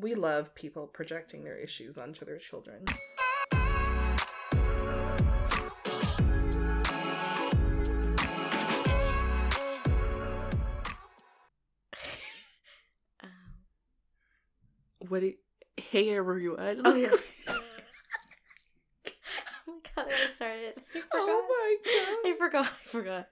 We 0.00 0.14
love 0.14 0.54
people 0.54 0.86
projecting 0.86 1.44
their 1.44 1.56
issues 1.58 1.98
onto 1.98 2.24
their 2.24 2.38
children. 2.38 2.86
Um, 13.22 13.28
What? 15.08 15.20
Do 15.20 15.26
you, 15.26 15.34
hey 15.76 16.10
everyone. 16.16 16.82
oh 16.84 16.94
yeah. 16.94 17.08
oh 17.48 17.60
my 19.66 19.74
god, 19.96 20.06
I 20.12 20.30
started. 20.34 20.74
I 20.94 21.00
forgot. 21.00 21.08
Oh 21.14 21.46
my 21.48 21.76
god. 21.84 22.30
I 22.30 22.36
forgot. 22.38 22.66
I 22.66 22.88
forgot. 22.88 23.28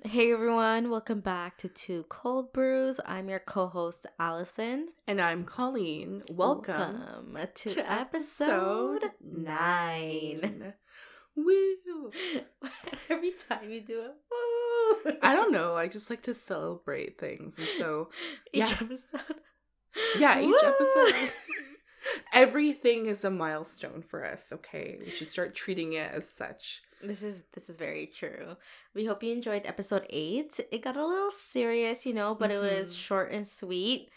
Hey 0.00 0.32
everyone, 0.32 0.88
welcome 0.88 1.20
back 1.20 1.58
to 1.58 1.68
Two 1.68 2.06
Cold 2.08 2.52
Brews. 2.54 2.98
I'm 3.04 3.28
your 3.28 3.38
co-host 3.38 4.06
Allison. 4.18 4.88
And 5.06 5.20
I'm 5.20 5.44
Colleen. 5.44 6.22
Welcome, 6.30 7.34
Welcome 7.34 7.48
to, 7.54 7.92
episode 7.92 9.10
nine. 9.22 10.72
Woo. 11.36 12.10
Every 13.10 13.32
time 13.32 13.70
you 13.70 13.82
do 13.82 14.00
it, 14.00 14.14
woo. 15.04 15.12
I 15.22 15.34
don't 15.34 15.52
know. 15.52 15.76
I 15.76 15.88
just 15.88 16.08
like 16.08 16.22
to 16.22 16.32
celebrate 16.34 17.18
things. 17.20 17.58
And 17.58 17.68
so, 17.76 18.08
each 18.54 18.70
yeah. 18.70 18.76
episode. 18.80 19.36
yeah, 20.18 20.40
each 20.40 20.46
Woo. 20.46 20.58
episode, 20.64 21.32
everything 22.32 23.06
is 23.06 23.24
a 23.24 23.30
milestone 23.30 24.02
for 24.02 24.24
us, 24.24 24.52
okay? 24.54 24.98
We 25.04 25.10
should 25.10 25.28
start 25.28 25.54
treating 25.54 25.92
it 25.92 26.10
as 26.12 26.30
such. 26.30 26.82
This 27.02 27.22
is 27.22 27.44
this 27.52 27.68
is 27.68 27.76
very 27.76 28.06
true. 28.06 28.56
We 28.94 29.06
hope 29.06 29.22
you 29.22 29.32
enjoyed 29.32 29.62
episode 29.66 30.06
eight. 30.10 30.60
It 30.70 30.82
got 30.82 30.96
a 30.96 31.04
little 31.06 31.30
serious, 31.32 32.06
you 32.06 32.14
know, 32.14 32.34
but 32.34 32.50
it 32.50 32.58
was 32.58 32.94
Mhm. 32.94 32.98
short 32.98 33.32
and 33.32 33.46
sweet. 33.48 34.08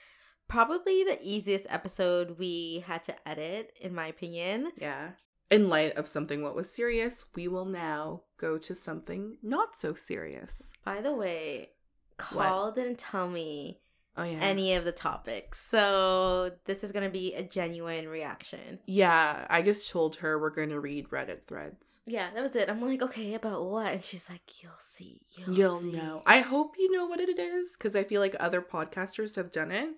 Probably 0.48 1.04
the 1.04 1.18
easiest 1.22 1.66
episode 1.70 2.38
we 2.38 2.84
had 2.86 3.04
to 3.06 3.28
edit, 3.28 3.74
in 3.82 3.96
my 3.96 4.08
opinion. 4.08 4.72
Yeah. 4.78 5.14
In 5.50 5.70
light 5.70 5.96
of 5.98 6.08
something 6.08 6.44
what 6.44 6.56
was 6.56 6.72
serious, 6.72 7.26
we 7.36 7.48
will 7.48 7.66
now 7.66 8.24
go 8.38 8.58
to 8.60 8.76
something 8.76 9.38
not 9.42 9.78
so 9.78 9.94
serious. 9.96 10.72
By 10.84 11.02
the 11.02 11.14
way, 11.14 11.72
Carl 12.18 12.72
didn't 12.72 13.00
tell 13.00 13.28
me 13.28 13.82
Oh, 14.18 14.24
yeah. 14.24 14.40
any 14.40 14.74
of 14.76 14.86
the 14.86 14.92
topics, 14.94 15.60
so 15.60 16.52
this 16.66 16.84
is 16.84 16.92
gonna 16.94 17.10
be 17.10 17.34
a 17.34 17.44
genuine 17.44 18.08
reaction. 18.08 18.80
yeah, 18.86 19.46
I 19.50 19.62
just 19.62 19.90
told 19.90 20.16
her 20.18 20.40
we're 20.40 20.50
going 20.52 20.70
to 20.70 20.80
read 20.80 21.10
Reddit 21.10 21.48
threads. 21.48 22.00
Yeah, 22.06 22.30
that 22.34 22.42
was 22.42 22.56
it. 22.56 22.70
I'm 22.70 22.80
like, 22.82 23.02
okay, 23.02 23.34
about 23.34 23.66
what? 23.66 23.88
And 23.92 24.04
she's 24.04 24.30
like, 24.30 24.64
you'll 24.64 24.72
see. 24.80 25.22
You'll, 25.32 25.54
You'll 25.56 25.80
see. 25.80 25.92
know. 25.92 26.22
I 26.26 26.40
hope 26.40 26.76
you 26.80 26.90
know 26.92 27.06
what 27.06 27.20
it 27.20 27.38
is 27.38 27.74
because 27.78 27.96
I 27.96 28.04
feel 28.06 28.22
like 28.22 28.36
other 28.40 28.62
podcasters 28.62 29.36
have 29.36 29.52
done 29.52 29.72
it. 29.72 29.90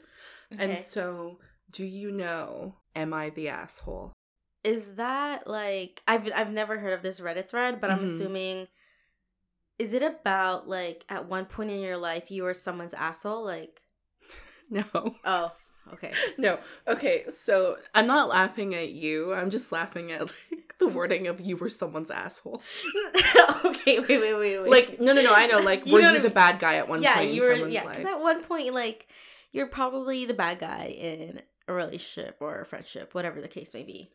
And 0.57 0.79
so, 0.79 1.39
do 1.69 1.85
you 1.85 2.09
know, 2.11 2.75
am 2.95 3.13
I 3.13 3.29
the 3.29 3.49
asshole? 3.49 4.13
is 4.63 4.95
that 4.95 5.47
like 5.47 6.01
I've 6.07 6.29
I've 6.35 6.51
never 6.51 6.79
heard 6.79 6.91
of 6.93 7.01
this 7.03 7.19
Reddit 7.21 7.47
thread, 7.47 7.79
but 7.79 7.89
I'm 7.91 7.99
Mhm. 7.99 8.03
assuming 8.03 8.67
is 9.79 9.93
it 9.93 10.01
about 10.03 10.67
like 10.67 11.05
at 11.07 11.27
one 11.27 11.45
point 11.45 11.71
in 11.71 11.79
your 11.79 11.97
life 11.97 12.31
you 12.31 12.43
were 12.43 12.53
someone's 12.53 12.93
asshole? 12.95 13.45
Like 13.45 13.81
No. 14.69 14.83
oh, 15.23 15.51
okay. 15.93 16.11
No. 16.37 16.59
Okay, 16.87 17.25
so 17.45 17.77
I'm 17.95 18.07
not 18.07 18.27
laughing 18.27 18.75
at 18.75 18.89
you. 18.89 19.33
I'm 19.33 19.49
just 19.49 19.71
laughing 19.71 20.11
at 20.11 20.21
like 20.21 20.75
the 20.79 20.87
wording 20.87 21.27
of 21.27 21.39
you 21.39 21.55
were 21.55 21.69
someone's 21.69 22.11
asshole. 22.11 22.61
okay, 23.65 23.99
wait, 23.99 24.09
wait, 24.09 24.33
wait, 24.33 24.59
wait. 24.59 24.69
Like 24.69 24.99
no, 24.99 25.13
no, 25.13 25.21
no. 25.21 25.33
I 25.33 25.47
know. 25.47 25.59
Like 25.59 25.85
You 25.85 25.93
were 25.93 26.01
know 26.01 26.13
you 26.13 26.21
the 26.21 26.29
bad 26.29 26.59
guy 26.59 26.75
at 26.75 26.89
one 26.89 27.01
yeah, 27.01 27.15
point 27.15 27.31
you 27.31 27.43
were 27.43 27.53
yeah, 27.67 27.87
because 27.87 28.05
at 28.05 28.19
one 28.19 28.43
point 28.43 28.73
like 28.73 29.07
you're 29.51 29.67
probably 29.67 30.25
the 30.25 30.33
bad 30.33 30.59
guy 30.59 30.87
in 30.99 31.41
a 31.67 31.73
relationship 31.73 32.37
or 32.39 32.61
a 32.61 32.65
friendship, 32.65 33.13
whatever 33.13 33.41
the 33.41 33.47
case 33.47 33.73
may 33.73 33.83
be. 33.83 34.11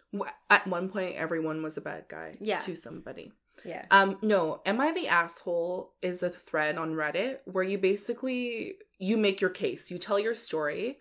At 0.51 0.67
one 0.67 0.89
point, 0.89 1.17
everyone 1.17 1.63
was 1.63 1.77
a 1.77 1.81
bad 1.81 2.05
guy. 2.09 2.33
Yeah. 2.41 2.61
To 2.61 2.75
somebody. 2.75 3.33
Yeah. 3.65 3.85
Um. 3.91 4.19
No. 4.23 4.63
Am 4.65 4.81
I 4.81 4.93
the 4.93 5.09
asshole? 5.09 5.93
Is 6.01 6.23
a 6.23 6.31
thread 6.31 6.79
on 6.79 6.95
Reddit 6.95 7.39
where 7.45 7.65
you 7.65 7.79
basically 7.79 8.77
you 9.09 9.17
make 9.17 9.41
your 9.41 9.51
case. 9.51 9.91
You 9.91 9.99
tell 9.99 10.19
your 10.27 10.35
story. 10.35 10.99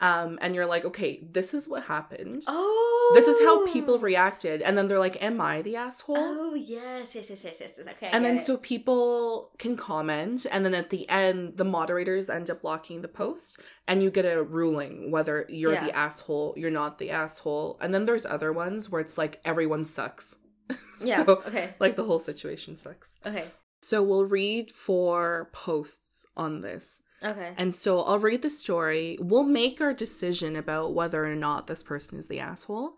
Um, 0.00 0.38
and 0.42 0.56
you're 0.56 0.66
like, 0.66 0.84
okay, 0.84 1.12
this 1.36 1.54
is 1.54 1.68
what 1.68 1.84
happened. 1.84 2.42
Oh, 2.48 3.12
This 3.14 3.28
is 3.28 3.38
how 3.46 3.64
people 3.72 3.96
reacted, 4.00 4.60
and 4.60 4.76
then 4.76 4.88
they're 4.88 4.98
like, 5.08 5.22
"Am 5.22 5.40
I 5.40 5.62
the 5.62 5.76
asshole?" 5.76 6.16
Oh 6.18 6.54
yes, 6.54 7.14
yes, 7.14 7.30
yes, 7.30 7.44
yes, 7.44 7.56
yes. 7.60 7.72
yes. 7.78 7.86
Okay. 7.92 8.10
And 8.12 8.24
then 8.24 8.36
it. 8.38 8.44
so 8.44 8.56
people 8.56 9.52
can 9.62 9.76
comment 9.76 10.46
and 10.50 10.64
then 10.64 10.74
at 10.74 10.90
the 10.90 11.08
end 11.08 11.56
the 11.56 11.64
moderators 11.64 12.28
end 12.28 12.50
up 12.50 12.60
blocking 12.62 13.02
the 13.02 13.08
post 13.22 13.48
and 13.86 14.02
you 14.02 14.10
get 14.10 14.24
a 14.24 14.42
ruling 14.42 15.12
whether 15.14 15.46
you're 15.48 15.74
Yeah. 15.74 15.84
the 15.86 15.96
asshole 15.96 16.54
you're 16.56 16.78
not 16.82 16.98
the 16.98 17.10
asshole 17.22 17.78
and 17.80 17.94
then 17.94 18.04
there's 18.04 18.26
other 18.26 18.52
ones 18.52 18.90
where 18.90 19.00
it's 19.00 19.16
like 19.16 19.40
everyone 19.44 19.84
sucks 19.84 20.26
yeah. 21.00 21.24
so 21.24 21.42
okay. 21.48 21.66
like 21.78 21.94
the 21.96 22.04
whole 22.04 22.18
situation 22.18 22.76
sucks 22.76 23.10
Okay. 23.24 23.44
so 23.80 24.02
we'll 24.02 24.26
read 24.40 24.72
four 24.72 25.50
posts 25.52 26.24
on 26.36 26.60
this 26.62 27.00
Okay. 27.24 27.52
and 27.56 27.74
so 27.74 28.00
i'll 28.00 28.18
read 28.18 28.42
the 28.42 28.50
story 28.50 29.16
we'll 29.20 29.44
make 29.44 29.80
our 29.80 29.94
decision 29.94 30.56
about 30.56 30.94
whether 30.94 31.24
or 31.24 31.34
not 31.34 31.66
this 31.66 31.82
person 31.82 32.18
is 32.18 32.26
the 32.26 32.40
asshole 32.40 32.94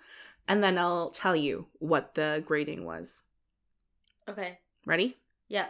and 0.49 0.63
then 0.63 0.77
i'll 0.79 1.11
tell 1.11 1.37
you 1.37 1.67
what 1.79 2.15
the 2.15 2.43
grading 2.47 2.85
was 2.85 3.23
Okay. 4.29 4.59
ready 4.85 5.17
Yeah. 5.49 5.67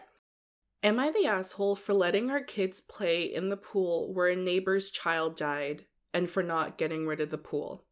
Am 0.82 0.98
I 1.00 1.10
the 1.10 1.26
asshole 1.26 1.74
for 1.76 1.94
letting 1.94 2.30
our 2.30 2.40
kids 2.42 2.80
play 2.80 3.24
in 3.24 3.48
the 3.48 3.56
pool 3.56 4.12
where 4.14 4.28
a 4.28 4.36
neighbor's 4.36 4.90
child 4.90 5.36
died 5.36 5.84
and 6.14 6.30
for 6.30 6.42
not 6.42 6.78
getting 6.78 7.06
rid 7.06 7.20
of 7.20 7.30
the 7.30 7.38
pool? 7.38 7.84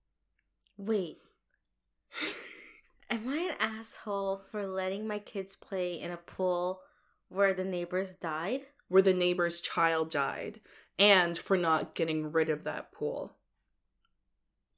Wait. 0.76 1.18
Am 3.10 3.28
I 3.28 3.36
an 3.36 3.56
asshole 3.58 4.42
for 4.50 4.66
letting 4.66 5.06
my 5.06 5.18
kids 5.18 5.56
play 5.56 6.00
in 6.00 6.10
a 6.10 6.16
pool 6.16 6.80
where 7.28 7.52
the 7.52 7.64
neighbors 7.64 8.14
died? 8.14 8.66
Where 8.94 9.02
the 9.02 9.12
neighbor's 9.12 9.60
child 9.60 10.08
died 10.08 10.60
and 11.00 11.36
for 11.36 11.56
not 11.56 11.96
getting 11.96 12.30
rid 12.30 12.48
of 12.48 12.62
that 12.62 12.92
pool. 12.92 13.32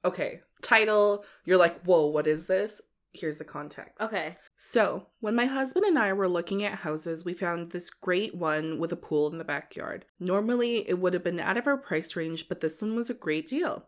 Okay, 0.07 0.41
title, 0.63 1.23
you're 1.45 1.59
like, 1.59 1.83
whoa, 1.83 2.07
what 2.07 2.27
is 2.27 2.47
this? 2.47 2.81
Here's 3.13 3.37
the 3.37 3.45
context. 3.45 4.01
Okay. 4.01 4.37
So, 4.57 5.09
when 5.21 5.35
my 5.35 5.45
husband 5.45 5.85
and 5.85 5.99
I 5.99 6.15
were 6.15 6.31
looking 6.31 6.65
at 6.65 6.79
houses, 6.79 7.27
we 7.27 7.35
found 7.35 7.73
this 7.73 7.91
great 7.91 8.35
one 8.35 8.79
with 8.79 8.91
a 8.91 8.97
pool 8.97 9.31
in 9.31 9.37
the 9.37 9.45
backyard. 9.45 10.07
Normally, 10.19 10.89
it 10.89 10.99
would 10.99 11.13
have 11.13 11.23
been 11.23 11.39
out 11.39 11.59
of 11.59 11.67
our 11.67 11.77
price 11.77 12.17
range, 12.17 12.49
but 12.49 12.63
this 12.63 12.81
one 12.81 12.97
was 12.97 13.11
a 13.11 13.15
great 13.15 13.47
deal. 13.47 13.85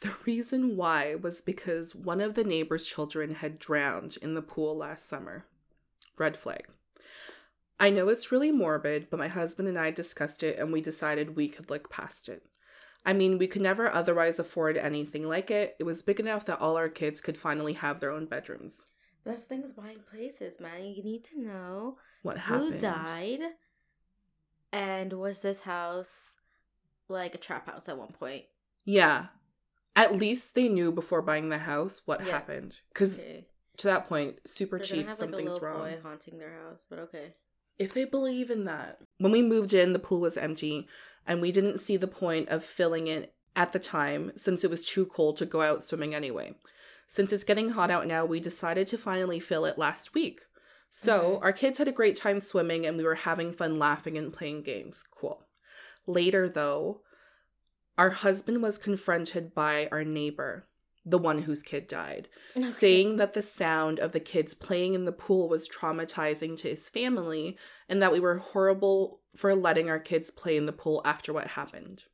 The 0.00 0.12
reason 0.26 0.76
why 0.76 1.14
was 1.14 1.40
because 1.40 1.94
one 1.94 2.20
of 2.20 2.34
the 2.34 2.44
neighbor's 2.44 2.84
children 2.86 3.36
had 3.36 3.58
drowned 3.58 4.18
in 4.20 4.34
the 4.34 4.42
pool 4.42 4.76
last 4.76 5.08
summer. 5.08 5.46
Red 6.18 6.36
flag. 6.36 6.66
I 7.80 7.90
know 7.90 8.08
it's 8.08 8.30
really 8.30 8.52
morbid, 8.52 9.08
but 9.10 9.18
my 9.18 9.28
husband 9.28 9.68
and 9.68 9.78
I 9.78 9.90
discussed 9.90 10.42
it 10.42 10.58
and 10.58 10.72
we 10.72 10.80
decided 10.80 11.34
we 11.36 11.48
could 11.48 11.68
look 11.70 11.90
past 11.90 12.28
it. 12.28 12.44
I 13.04 13.12
mean, 13.12 13.38
we 13.38 13.48
could 13.48 13.62
never 13.62 13.90
otherwise 13.90 14.38
afford 14.38 14.76
anything 14.76 15.24
like 15.28 15.50
it. 15.50 15.74
It 15.80 15.84
was 15.84 16.02
big 16.02 16.20
enough 16.20 16.44
that 16.46 16.60
all 16.60 16.76
our 16.76 16.88
kids 16.88 17.20
could 17.20 17.36
finally 17.36 17.72
have 17.72 17.98
their 17.98 18.12
own 18.12 18.26
bedrooms. 18.26 18.84
That's 19.24 19.42
the 19.42 19.48
thing 19.48 19.62
with 19.62 19.74
buying 19.76 20.00
places, 20.10 20.60
man. 20.60 20.84
You 20.84 21.02
need 21.02 21.24
to 21.24 21.40
know 21.40 21.98
What 22.22 22.38
happened. 22.38 22.74
who 22.74 22.78
died 22.78 23.40
and 24.72 25.12
was 25.14 25.40
this 25.40 25.62
house 25.62 26.36
like 27.08 27.34
a 27.34 27.38
trap 27.38 27.66
house 27.66 27.88
at 27.88 27.98
one 27.98 28.12
point? 28.12 28.44
Yeah. 28.84 29.26
At 29.94 30.16
least 30.16 30.54
they 30.54 30.68
knew 30.68 30.92
before 30.92 31.22
buying 31.22 31.48
the 31.50 31.58
house 31.58 32.02
what 32.04 32.20
Yeah. 32.24 32.30
happened. 32.32 32.80
Because 32.88 33.18
Okay. 33.18 33.46
to 33.78 33.86
that 33.88 34.06
point, 34.06 34.38
super 34.48 34.78
They're 34.78 34.86
cheap, 34.86 34.98
have 35.06 35.08
like 35.08 35.16
something's 35.18 35.54
little 35.54 35.68
wrong. 35.68 35.80
boy 35.90 36.00
haunting 36.02 36.38
their 36.38 36.52
house, 36.62 36.86
but 36.88 36.98
okay. 37.00 37.34
If 37.78 37.94
they 37.94 38.04
believe 38.04 38.50
in 38.50 38.64
that. 38.64 38.98
When 39.18 39.32
we 39.32 39.42
moved 39.42 39.72
in, 39.72 39.92
the 39.92 39.98
pool 39.98 40.20
was 40.20 40.36
empty, 40.36 40.86
and 41.26 41.40
we 41.40 41.52
didn't 41.52 41.78
see 41.78 41.96
the 41.96 42.06
point 42.06 42.48
of 42.48 42.64
filling 42.64 43.06
it 43.06 43.34
at 43.54 43.72
the 43.72 43.78
time 43.78 44.32
since 44.36 44.64
it 44.64 44.70
was 44.70 44.84
too 44.84 45.06
cold 45.06 45.36
to 45.38 45.46
go 45.46 45.60
out 45.62 45.82
swimming 45.84 46.14
anyway. 46.14 46.54
Since 47.06 47.32
it's 47.32 47.44
getting 47.44 47.70
hot 47.70 47.90
out 47.90 48.06
now, 48.06 48.24
we 48.24 48.40
decided 48.40 48.86
to 48.88 48.98
finally 48.98 49.38
fill 49.40 49.64
it 49.64 49.76
last 49.78 50.14
week. 50.14 50.40
So, 50.88 51.34
Okay. 51.36 51.44
our 51.44 51.52
kids 51.52 51.78
had 51.78 51.88
a 51.88 51.92
great 51.92 52.16
time 52.16 52.40
swimming 52.40 52.86
and 52.86 52.96
we 52.96 53.04
were 53.04 53.14
having 53.16 53.52
fun 53.52 53.78
laughing 53.78 54.16
and 54.16 54.32
playing 54.32 54.62
games. 54.62 55.04
Cool. 55.10 55.46
Later, 56.06 56.48
though, 56.48 57.02
our 57.98 58.10
husband 58.10 58.62
was 58.62 58.78
confronted 58.78 59.54
by 59.54 59.88
our 59.92 60.04
neighbor, 60.04 60.66
the 61.04 61.18
one 61.18 61.42
whose 61.42 61.62
kid 61.62 61.88
died, 61.88 62.28
Okay. 62.56 62.68
saying 62.68 63.16
that 63.16 63.32
the 63.32 63.42
sound 63.42 63.98
of 63.98 64.12
the 64.12 64.20
kids 64.20 64.54
playing 64.54 64.94
in 64.94 65.04
the 65.04 65.12
pool 65.12 65.48
was 65.48 65.68
traumatizing 65.68 66.56
to 66.58 66.68
his 66.68 66.88
family 66.88 67.56
and 67.88 68.00
that 68.00 68.12
we 68.12 68.20
were 68.20 68.38
horrible 68.38 69.20
for 69.34 69.54
letting 69.54 69.90
our 69.90 69.98
kids 69.98 70.30
play 70.30 70.56
in 70.56 70.66
the 70.66 70.72
pool 70.72 71.02
after 71.04 71.32
what 71.32 71.48
happened. 71.48 72.04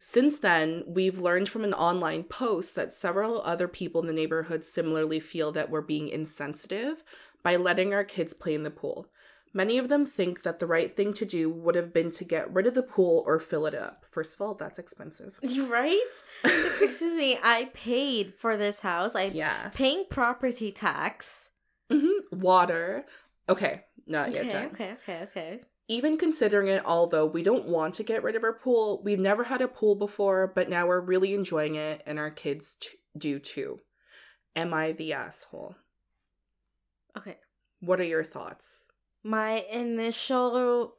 Since 0.00 0.38
then, 0.38 0.84
we've 0.86 1.18
learned 1.18 1.48
from 1.48 1.64
an 1.64 1.74
online 1.74 2.22
post 2.24 2.74
that 2.74 2.94
several 2.94 3.42
other 3.42 3.66
people 3.66 4.00
in 4.00 4.06
the 4.06 4.12
neighborhood 4.12 4.64
similarly 4.64 5.20
feel 5.20 5.52
that 5.52 5.68
we're 5.68 5.80
being 5.80 6.08
insensitive 6.08 7.02
by 7.42 7.56
letting 7.56 7.92
our 7.92 8.04
kids 8.04 8.32
play 8.32 8.54
in 8.54 8.62
the 8.62 8.70
pool. 8.70 9.08
Many 9.56 9.78
of 9.78 9.88
them 9.88 10.04
think 10.04 10.42
that 10.42 10.58
the 10.58 10.66
right 10.66 10.94
thing 10.94 11.14
to 11.14 11.24
do 11.24 11.48
would 11.48 11.76
have 11.76 11.90
been 11.94 12.10
to 12.10 12.24
get 12.24 12.52
rid 12.52 12.66
of 12.66 12.74
the 12.74 12.82
pool 12.82 13.24
or 13.26 13.38
fill 13.38 13.64
it 13.64 13.74
up. 13.74 14.04
First 14.10 14.34
of 14.34 14.42
all, 14.42 14.52
that's 14.54 14.78
expensive. 14.78 15.40
Right? 15.66 16.12
Excuse 16.44 17.00
me. 17.16 17.38
I 17.42 17.70
paid 17.72 18.34
for 18.34 18.58
this 18.58 18.80
house. 18.80 19.14
I'm 19.14 19.32
Yeah. 19.32 19.70
paying 19.72 20.04
property 20.10 20.70
tax. 20.72 21.48
hmm 21.90 22.06
Water. 22.30 23.06
Okay, 23.48 23.84
not 24.06 24.30
yet 24.32 24.44
Okay, 24.44 24.52
done. 24.52 24.66
okay, 24.74 24.92
okay, 25.02 25.20
okay. 25.22 25.60
Even 25.88 26.18
considering 26.18 26.66
it 26.68 26.84
all, 26.84 27.06
though, 27.06 27.24
we 27.24 27.42
don't 27.42 27.64
want 27.66 27.94
to 27.94 28.02
get 28.02 28.22
rid 28.22 28.36
of 28.36 28.42
our 28.44 28.52
pool. 28.52 29.00
We've 29.04 29.20
never 29.20 29.44
had 29.44 29.62
a 29.62 29.68
pool 29.68 29.94
before, 29.94 30.52
but 30.54 30.68
now 30.68 30.86
we're 30.86 31.00
really 31.00 31.32
enjoying 31.32 31.76
it, 31.76 32.02
and 32.04 32.18
our 32.18 32.30
kids 32.30 32.76
t- 32.78 32.88
do 33.16 33.38
too. 33.38 33.78
Am 34.54 34.74
I 34.74 34.92
the 34.92 35.12
asshole? 35.14 35.76
Okay. 37.16 37.36
What 37.80 38.00
are 38.00 38.04
your 38.04 38.24
thoughts? 38.24 38.85
My 39.26 39.66
initial 39.72 40.94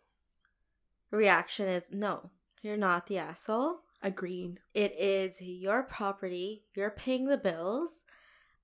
reaction 1.12 1.70
is 1.70 1.94
no, 1.94 2.30
you're 2.62 2.76
not 2.76 3.08
the 3.08 3.20
asshole. 3.20 3.78
Agreed. 4.04 4.60
It 4.74 4.94
is 5.00 5.40
your 5.40 5.84
property. 5.84 6.66
You're 6.76 6.90
paying 6.90 7.28
the 7.28 7.38
bills. 7.38 8.04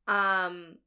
Um 0.06 0.80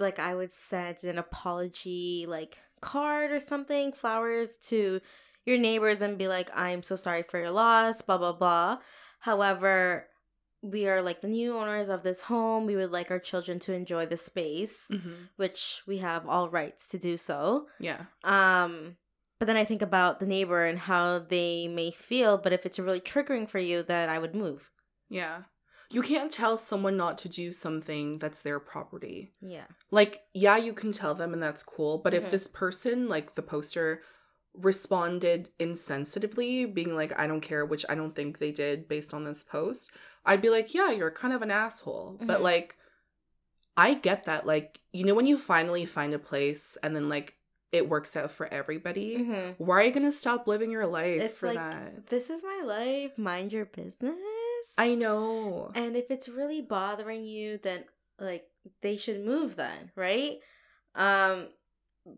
like 0.00 0.18
I 0.18 0.34
would 0.34 0.52
send 0.52 1.04
an 1.04 1.16
apology 1.16 2.26
like 2.28 2.58
card 2.80 3.30
or 3.30 3.38
something, 3.38 3.92
flowers 3.92 4.58
to 4.64 5.00
your 5.44 5.56
neighbors 5.56 6.00
and 6.00 6.18
be 6.18 6.26
like, 6.26 6.50
I'm 6.52 6.82
so 6.82 6.96
sorry 6.96 7.22
for 7.22 7.38
your 7.38 7.52
loss, 7.52 8.02
blah 8.02 8.18
blah 8.18 8.32
blah. 8.32 8.78
However, 9.20 10.08
we 10.62 10.86
are 10.88 11.02
like 11.02 11.20
the 11.20 11.28
new 11.28 11.56
owners 11.56 11.88
of 11.88 12.02
this 12.02 12.22
home. 12.22 12.66
We 12.66 12.76
would 12.76 12.90
like 12.90 13.10
our 13.10 13.18
children 13.18 13.58
to 13.60 13.72
enjoy 13.72 14.06
the 14.06 14.16
space, 14.16 14.84
Mm-hmm. 14.90 15.12
which 15.36 15.82
we 15.86 15.98
have 15.98 16.26
all 16.28 16.48
rights 16.48 16.86
to 16.88 16.98
do 16.98 17.16
so. 17.16 17.66
Yeah. 17.78 18.06
Um, 18.24 18.96
but 19.38 19.46
then 19.46 19.56
I 19.56 19.64
think 19.64 19.82
about 19.82 20.18
the 20.18 20.26
neighbor 20.26 20.64
and 20.64 20.78
how 20.78 21.18
they 21.18 21.68
may 21.68 21.90
feel. 21.90 22.38
But 22.38 22.52
if 22.52 22.64
it's 22.66 22.78
really 22.78 23.00
triggering 23.00 23.48
for 23.48 23.58
you, 23.58 23.82
then 23.82 24.08
I 24.08 24.18
would 24.18 24.34
move. 24.34 24.70
Yeah. 25.08 25.42
You 25.90 26.02
can't 26.02 26.32
tell 26.32 26.56
someone 26.56 26.96
not 26.96 27.16
to 27.18 27.28
do 27.28 27.52
something 27.52 28.18
that's 28.18 28.42
their 28.42 28.58
property. 28.58 29.34
Yeah. 29.40 29.66
Like, 29.92 30.22
yeah, 30.34 30.56
you 30.56 30.72
can 30.72 30.90
tell 30.90 31.14
them 31.14 31.32
and 31.32 31.40
that's 31.40 31.62
cool, 31.62 31.98
but 31.98 32.12
if 32.12 32.28
this 32.32 32.48
person, 32.48 33.08
like 33.08 33.36
the 33.36 33.42
poster, 33.42 34.00
responded 34.52 35.50
insensitively, 35.60 36.72
being 36.72 36.94
like, 36.96 37.16
I 37.18 37.26
don't 37.26 37.40
care, 37.40 37.64
which 37.64 37.84
I 37.88 37.94
don't 37.94 38.16
think 38.16 38.38
they 38.38 38.50
did 38.52 38.88
based 38.88 39.14
on 39.14 39.22
this 39.24 39.42
post, 39.42 39.90
I'd 40.26 40.42
be 40.42 40.50
like, 40.50 40.74
yeah, 40.74 40.90
you're 40.90 41.10
kind 41.10 41.32
of 41.32 41.40
an 41.42 41.50
asshole. 41.50 42.18
But 42.26 42.40
Mhm. 42.40 42.42
like, 42.42 42.76
I 43.76 43.94
get 43.94 44.24
that. 44.24 44.46
Like, 44.46 44.80
you 44.92 45.04
know, 45.04 45.14
when 45.14 45.26
you 45.26 45.38
finally 45.38 45.84
find 45.86 46.12
a 46.14 46.18
place 46.18 46.76
and 46.82 46.94
then 46.96 47.08
like 47.08 47.36
it 47.72 47.88
works 47.88 48.16
out 48.16 48.30
for 48.30 48.46
everybody, 48.52 49.18
Mm-hmm. 49.18 49.64
why 49.64 49.80
are 49.80 49.84
you 49.84 49.92
going 49.92 50.10
to 50.10 50.16
stop 50.16 50.46
living 50.46 50.70
your 50.70 50.86
life 50.86 51.22
It's 51.22 51.38
for 51.40 51.48
like 51.48 51.56
that? 51.58 52.06
this 52.08 52.30
is 52.30 52.42
my 52.42 52.62
life. 52.64 53.16
Mind 53.18 53.52
your 53.52 53.66
business. 53.66 54.16
I 54.78 54.94
know. 54.94 55.70
And 55.74 55.96
if 55.96 56.10
it's 56.10 56.28
really 56.28 56.62
bothering 56.62 57.24
you, 57.24 57.58
then 57.62 57.84
like 58.18 58.46
they 58.82 58.96
should 58.96 59.24
move 59.24 59.56
then, 59.56 59.90
right? 59.94 60.38
Um 60.94 61.48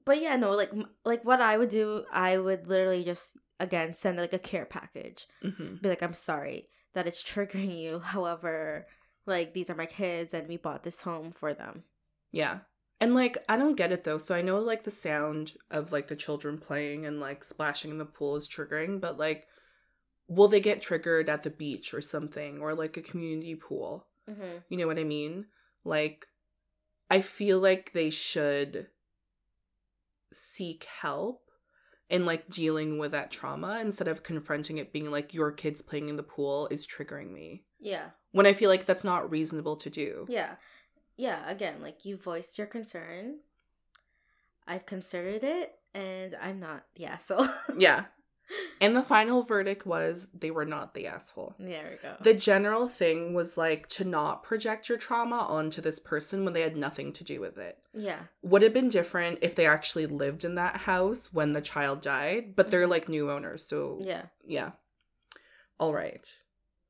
but 0.04 0.20
yeah, 0.20 0.36
no, 0.36 0.52
like 0.52 0.70
like 1.04 1.24
what 1.24 1.40
I 1.40 1.56
would 1.56 1.70
do, 1.70 2.04
I 2.12 2.38
would 2.38 2.66
literally 2.68 3.04
just 3.04 3.36
again 3.58 3.94
send 3.94 4.18
like 4.18 4.32
a 4.32 4.38
care 4.38 4.66
package. 4.66 5.26
hmm 5.42 5.76
Be 5.80 5.88
like, 5.88 6.02
"I'm 6.02 6.14
sorry 6.14 6.68
that 6.94 7.06
it's 7.06 7.22
triggering 7.22 7.78
you. 7.78 7.98
However, 8.04 8.86
like 9.26 9.54
these 9.54 9.70
are 9.70 9.74
my 9.74 9.86
kids 9.86 10.32
and 10.34 10.48
we 10.48 10.56
bought 10.56 10.84
this 10.84 11.02
home 11.02 11.32
for 11.32 11.54
them." 11.54 11.84
Yeah. 12.30 12.60
And 13.00 13.14
like 13.14 13.38
I 13.48 13.56
don't 13.56 13.76
get 13.76 13.92
it 13.92 14.04
though. 14.04 14.18
So 14.18 14.34
I 14.34 14.42
know 14.42 14.58
like 14.58 14.84
the 14.84 14.90
sound 14.90 15.54
of 15.70 15.92
like 15.92 16.08
the 16.08 16.16
children 16.16 16.58
playing 16.58 17.06
and 17.06 17.20
like 17.20 17.44
splashing 17.44 17.90
in 17.90 17.98
the 17.98 18.04
pool 18.04 18.36
is 18.36 18.48
triggering, 18.48 19.00
but 19.00 19.18
like 19.18 19.46
will 20.26 20.48
they 20.48 20.60
get 20.60 20.82
triggered 20.82 21.28
at 21.30 21.42
the 21.42 21.50
beach 21.50 21.94
or 21.94 22.02
something 22.02 22.60
or 22.60 22.74
like 22.74 22.96
a 22.96 23.02
community 23.02 23.54
pool? 23.54 24.06
Mhm. 24.28 24.62
You 24.68 24.76
know 24.76 24.86
what 24.86 24.98
I 24.98 25.04
mean? 25.04 25.46
Like 25.84 26.26
I 27.10 27.22
feel 27.22 27.58
like 27.60 27.92
they 27.92 28.10
should 28.10 28.88
seek 30.30 30.84
help 30.84 31.47
in 32.10 32.24
like 32.24 32.48
dealing 32.48 32.98
with 32.98 33.12
that 33.12 33.30
trauma 33.30 33.80
instead 33.80 34.08
of 34.08 34.22
confronting 34.22 34.78
it 34.78 34.92
being 34.92 35.10
like 35.10 35.34
your 35.34 35.52
kids 35.52 35.82
playing 35.82 36.08
in 36.08 36.16
the 36.16 36.22
pool 36.22 36.66
is 36.70 36.86
triggering 36.86 37.32
me. 37.32 37.64
Yeah. 37.78 38.10
When 38.32 38.46
I 38.46 38.52
feel 38.52 38.70
like 38.70 38.86
that's 38.86 39.04
not 39.04 39.30
reasonable 39.30 39.76
to 39.76 39.90
do. 39.90 40.24
Yeah. 40.28 40.54
Yeah, 41.16 41.48
again, 41.48 41.82
like 41.82 42.04
you 42.04 42.16
voiced 42.16 42.58
your 42.58 42.66
concern. 42.66 43.40
I've 44.66 44.86
considered 44.86 45.44
it 45.44 45.72
and 45.94 46.36
I'm 46.40 46.60
not 46.60 46.84
the 46.96 47.06
asshole. 47.06 47.46
Yeah. 47.76 48.04
And 48.80 48.96
the 48.96 49.02
final 49.02 49.42
verdict 49.42 49.84
was 49.84 50.26
they 50.32 50.50
were 50.50 50.64
not 50.64 50.94
the 50.94 51.06
asshole. 51.06 51.54
there 51.58 51.90
we 51.90 51.96
go. 52.08 52.16
The 52.20 52.32
general 52.34 52.88
thing 52.88 53.34
was 53.34 53.56
like 53.56 53.88
to 53.88 54.04
not 54.04 54.42
project 54.42 54.88
your 54.88 54.96
trauma 54.98 55.36
onto 55.40 55.80
this 55.82 55.98
person 55.98 56.44
when 56.44 56.54
they 56.54 56.62
had 56.62 56.76
nothing 56.76 57.12
to 57.14 57.24
do 57.24 57.40
with 57.40 57.58
it. 57.58 57.78
yeah. 57.92 58.20
Would 58.42 58.62
have 58.62 58.72
been 58.72 58.88
different 58.88 59.40
if 59.42 59.54
they 59.54 59.66
actually 59.66 60.06
lived 60.06 60.44
in 60.44 60.54
that 60.54 60.76
house 60.78 61.32
when 61.32 61.52
the 61.52 61.60
child 61.60 62.00
died, 62.00 62.54
but 62.56 62.70
they're 62.70 62.86
Mhm. 62.86 62.90
like 62.90 63.08
new 63.08 63.30
owners, 63.30 63.66
so 63.66 63.98
Yeah. 64.00 64.26
yeah. 64.46 64.72
All 65.78 65.92
right. 65.92 66.26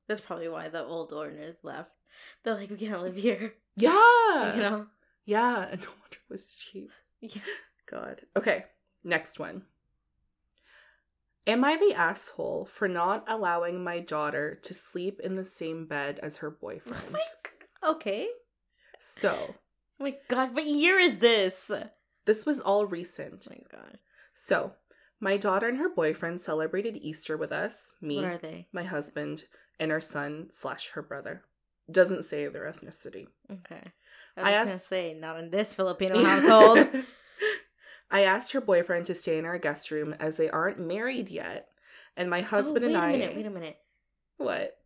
That's 0.06 0.20
probably 0.20 0.48
why 0.48 0.68
the 0.68 0.84
old 0.84 1.12
owners 1.12 1.64
left. 1.64 1.90
They're 2.42 2.54
like, 2.54 2.70
we 2.70 2.76
can't 2.76 3.02
live 3.02 3.16
here. 3.16 3.54
Yeah. 3.76 4.54
you 4.56 4.62
know? 4.62 4.86
Yeah, 5.24 5.68
and 5.70 5.80
no 5.82 5.88
wonder 5.88 6.16
it 6.16 6.30
was 6.30 6.54
cheap. 6.54 6.90
Yeah. 7.20 7.42
God. 7.86 8.22
Okay, 8.36 8.66
next 9.04 9.38
one. 9.38 9.64
Am 11.48 11.64
I 11.64 11.78
the 11.78 11.94
asshole 11.94 12.68
for 12.70 12.86
not 12.88 13.24
allowing 13.26 13.82
my 13.82 14.00
daughter 14.00 14.58
to 14.62 14.74
sleep 14.74 15.18
in 15.24 15.34
the 15.36 15.46
same 15.46 15.86
bed 15.86 16.20
as 16.22 16.36
her 16.36 16.50
boyfriend? 16.50 17.16
Okay. 17.82 18.28
So, 18.98 19.54
Oh 20.00 20.04
my 20.04 20.16
god, 20.28 20.54
what 20.54 20.66
year 20.66 20.98
is 20.98 21.18
this? 21.18 21.70
This 22.26 22.44
was 22.44 22.60
all 22.60 22.84
recent. 22.86 23.48
Oh 23.50 23.54
my 23.54 23.78
god. 23.80 23.98
So, 24.34 24.74
my 25.20 25.38
daughter 25.38 25.68
and 25.68 25.78
her 25.78 25.88
boyfriend 25.88 26.42
celebrated 26.42 26.96
Easter 26.98 27.36
with 27.36 27.50
us, 27.50 27.92
me, 28.00 28.16
What 28.16 28.24
are 28.26 28.36
they? 28.38 28.68
my 28.70 28.84
husband, 28.84 29.44
and 29.80 29.90
our 29.90 30.00
son 30.02 30.48
slash 30.52 30.90
her 30.90 31.02
brother. 31.02 31.44
Doesn't 31.90 32.26
say 32.26 32.46
their 32.46 32.70
ethnicity. 32.70 33.26
Okay. 33.50 33.82
I 34.36 34.40
I 34.42 34.50
was 34.50 34.66
gonna 34.66 34.78
say, 34.78 35.14
not 35.14 35.38
in 35.38 35.50
this 35.50 35.74
Filipino 35.74 36.22
household. 36.24 36.86
I 38.10 38.22
asked 38.22 38.52
her 38.52 38.60
boyfriend 38.60 39.06
to 39.06 39.14
stay 39.14 39.38
in 39.38 39.44
our 39.44 39.58
guest 39.58 39.90
room 39.90 40.14
as 40.18 40.36
they 40.36 40.48
aren't 40.48 40.80
married 40.80 41.28
yet, 41.28 41.68
and 42.16 42.30
my 42.30 42.40
oh, 42.40 42.44
husband 42.44 42.84
oh, 42.84 42.88
and 42.88 42.96
I. 42.96 43.12
wait 43.12 43.14
a 43.14 43.18
minute, 43.18 43.36
wait 43.36 43.46
a 43.46 43.50
minute. 43.50 43.76
What? 44.38 44.76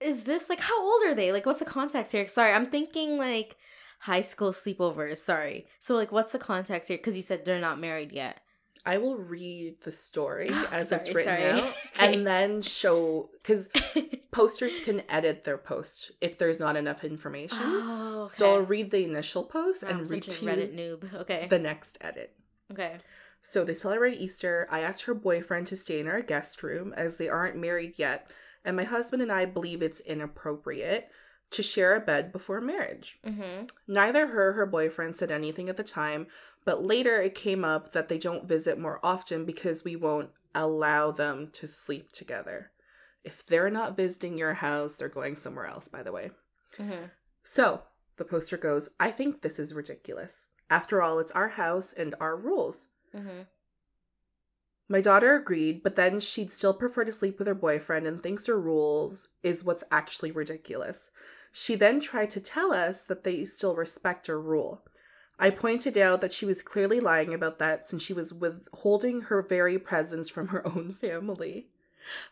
Is 0.00 0.24
this 0.24 0.48
like 0.48 0.60
how 0.60 0.82
old 0.82 1.02
are 1.06 1.14
they? 1.14 1.32
Like 1.32 1.46
what's 1.46 1.60
the 1.60 1.64
context 1.64 2.12
here? 2.12 2.28
Sorry, 2.28 2.52
I'm 2.52 2.66
thinking 2.66 3.16
like 3.16 3.56
high 4.00 4.22
school 4.22 4.52
sleepovers. 4.52 5.18
Sorry. 5.18 5.66
So 5.80 5.94
like 5.94 6.12
what's 6.12 6.32
the 6.32 6.38
context 6.38 6.88
here? 6.88 6.98
Because 6.98 7.16
you 7.16 7.22
said 7.22 7.44
they're 7.44 7.58
not 7.58 7.80
married 7.80 8.12
yet. 8.12 8.40
I 8.86 8.98
will 8.98 9.16
read 9.16 9.80
the 9.82 9.92
story 9.92 10.48
as 10.70 10.92
it's 10.92 11.08
written 11.12 11.24
sorry. 11.24 11.50
out 11.50 11.74
Okay. 11.96 12.14
and 12.14 12.26
then 12.26 12.62
show 12.62 13.30
because 13.42 13.68
posters 14.30 14.78
can 14.80 15.02
edit 15.08 15.44
their 15.44 15.58
post 15.58 16.12
if 16.20 16.38
there's 16.38 16.60
not 16.60 16.76
enough 16.76 17.04
information. 17.04 17.58
oh, 17.60 18.22
okay. 18.24 18.34
So 18.34 18.54
I'll 18.54 18.60
read 18.62 18.90
the 18.90 19.04
initial 19.04 19.42
post 19.44 19.84
I'm 19.84 19.98
and 20.00 20.10
read 20.10 20.24
such 20.24 20.36
a 20.36 20.40
to 20.40 20.46
Reddit 20.46 20.72
you 20.78 20.98
noob. 21.02 21.14
Okay. 21.22 21.46
the 21.50 21.58
next 21.58 21.98
edit. 22.00 22.34
okay. 22.72 22.98
So 23.42 23.64
they 23.64 23.74
celebrate 23.74 24.18
Easter. 24.20 24.66
I 24.70 24.80
asked 24.80 25.02
her 25.04 25.14
boyfriend 25.14 25.66
to 25.68 25.76
stay 25.76 26.00
in 26.00 26.08
our 26.08 26.20
guest 26.20 26.62
room 26.64 26.92
as 26.96 27.16
they 27.18 27.28
aren't 27.28 27.56
married 27.56 27.94
yet, 27.96 28.28
and 28.64 28.76
my 28.76 28.82
husband 28.84 29.22
and 29.22 29.30
I 29.30 29.44
believe 29.44 29.82
it's 29.82 30.00
inappropriate 30.00 31.08
to 31.52 31.62
share 31.62 31.94
a 31.94 32.00
bed 32.00 32.32
before 32.32 32.60
marriage. 32.60 33.20
Mm-hmm. 33.24 33.66
Neither 33.86 34.26
her 34.26 34.48
or 34.48 34.52
her 34.54 34.66
boyfriend 34.66 35.14
said 35.14 35.30
anything 35.30 35.68
at 35.68 35.76
the 35.76 35.84
time, 35.84 36.26
but 36.66 36.84
later 36.84 37.22
it 37.22 37.34
came 37.34 37.64
up 37.64 37.92
that 37.92 38.10
they 38.10 38.18
don't 38.18 38.48
visit 38.48 38.78
more 38.78 39.00
often 39.02 39.46
because 39.46 39.84
we 39.84 39.96
won't 39.96 40.30
allow 40.54 41.12
them 41.12 41.48
to 41.52 41.66
sleep 41.66 42.12
together. 42.12 42.72
If 43.24 43.46
they're 43.46 43.70
not 43.70 43.96
visiting 43.96 44.36
your 44.36 44.54
house, 44.54 44.96
they're 44.96 45.08
going 45.08 45.36
somewhere 45.36 45.66
else, 45.66 45.88
by 45.88 46.02
the 46.02 46.12
way. 46.12 46.32
Mm-hmm. 46.78 47.06
So 47.44 47.82
the 48.16 48.24
poster 48.24 48.56
goes, 48.56 48.88
I 48.98 49.12
think 49.12 49.40
this 49.40 49.58
is 49.58 49.72
ridiculous. 49.72 50.50
After 50.68 51.00
all, 51.00 51.20
it's 51.20 51.32
our 51.32 51.50
house 51.50 51.94
and 51.96 52.14
our 52.20 52.36
rules. 52.36 52.88
Mm-hmm. 53.14 53.42
My 54.88 55.00
daughter 55.00 55.34
agreed, 55.34 55.82
but 55.82 55.96
then 55.96 56.20
she'd 56.20 56.52
still 56.52 56.74
prefer 56.74 57.04
to 57.04 57.12
sleep 57.12 57.38
with 57.38 57.48
her 57.48 57.54
boyfriend 57.54 58.06
and 58.06 58.22
thinks 58.22 58.46
her 58.46 58.60
rules 58.60 59.28
is 59.42 59.64
what's 59.64 59.84
actually 59.90 60.32
ridiculous. 60.32 61.10
She 61.52 61.76
then 61.76 62.00
tried 62.00 62.30
to 62.30 62.40
tell 62.40 62.72
us 62.72 63.02
that 63.02 63.24
they 63.24 63.44
still 63.44 63.76
respect 63.76 64.26
her 64.26 64.40
rule. 64.40 64.84
I 65.38 65.50
pointed 65.50 65.98
out 65.98 66.20
that 66.22 66.32
she 66.32 66.46
was 66.46 66.62
clearly 66.62 67.00
lying 67.00 67.34
about 67.34 67.58
that 67.58 67.86
since 67.86 68.02
she 68.02 68.14
was 68.14 68.32
withholding 68.32 69.22
her 69.22 69.42
very 69.42 69.78
presence 69.78 70.28
from 70.28 70.48
her 70.48 70.66
own 70.74 70.92
family. 70.92 71.68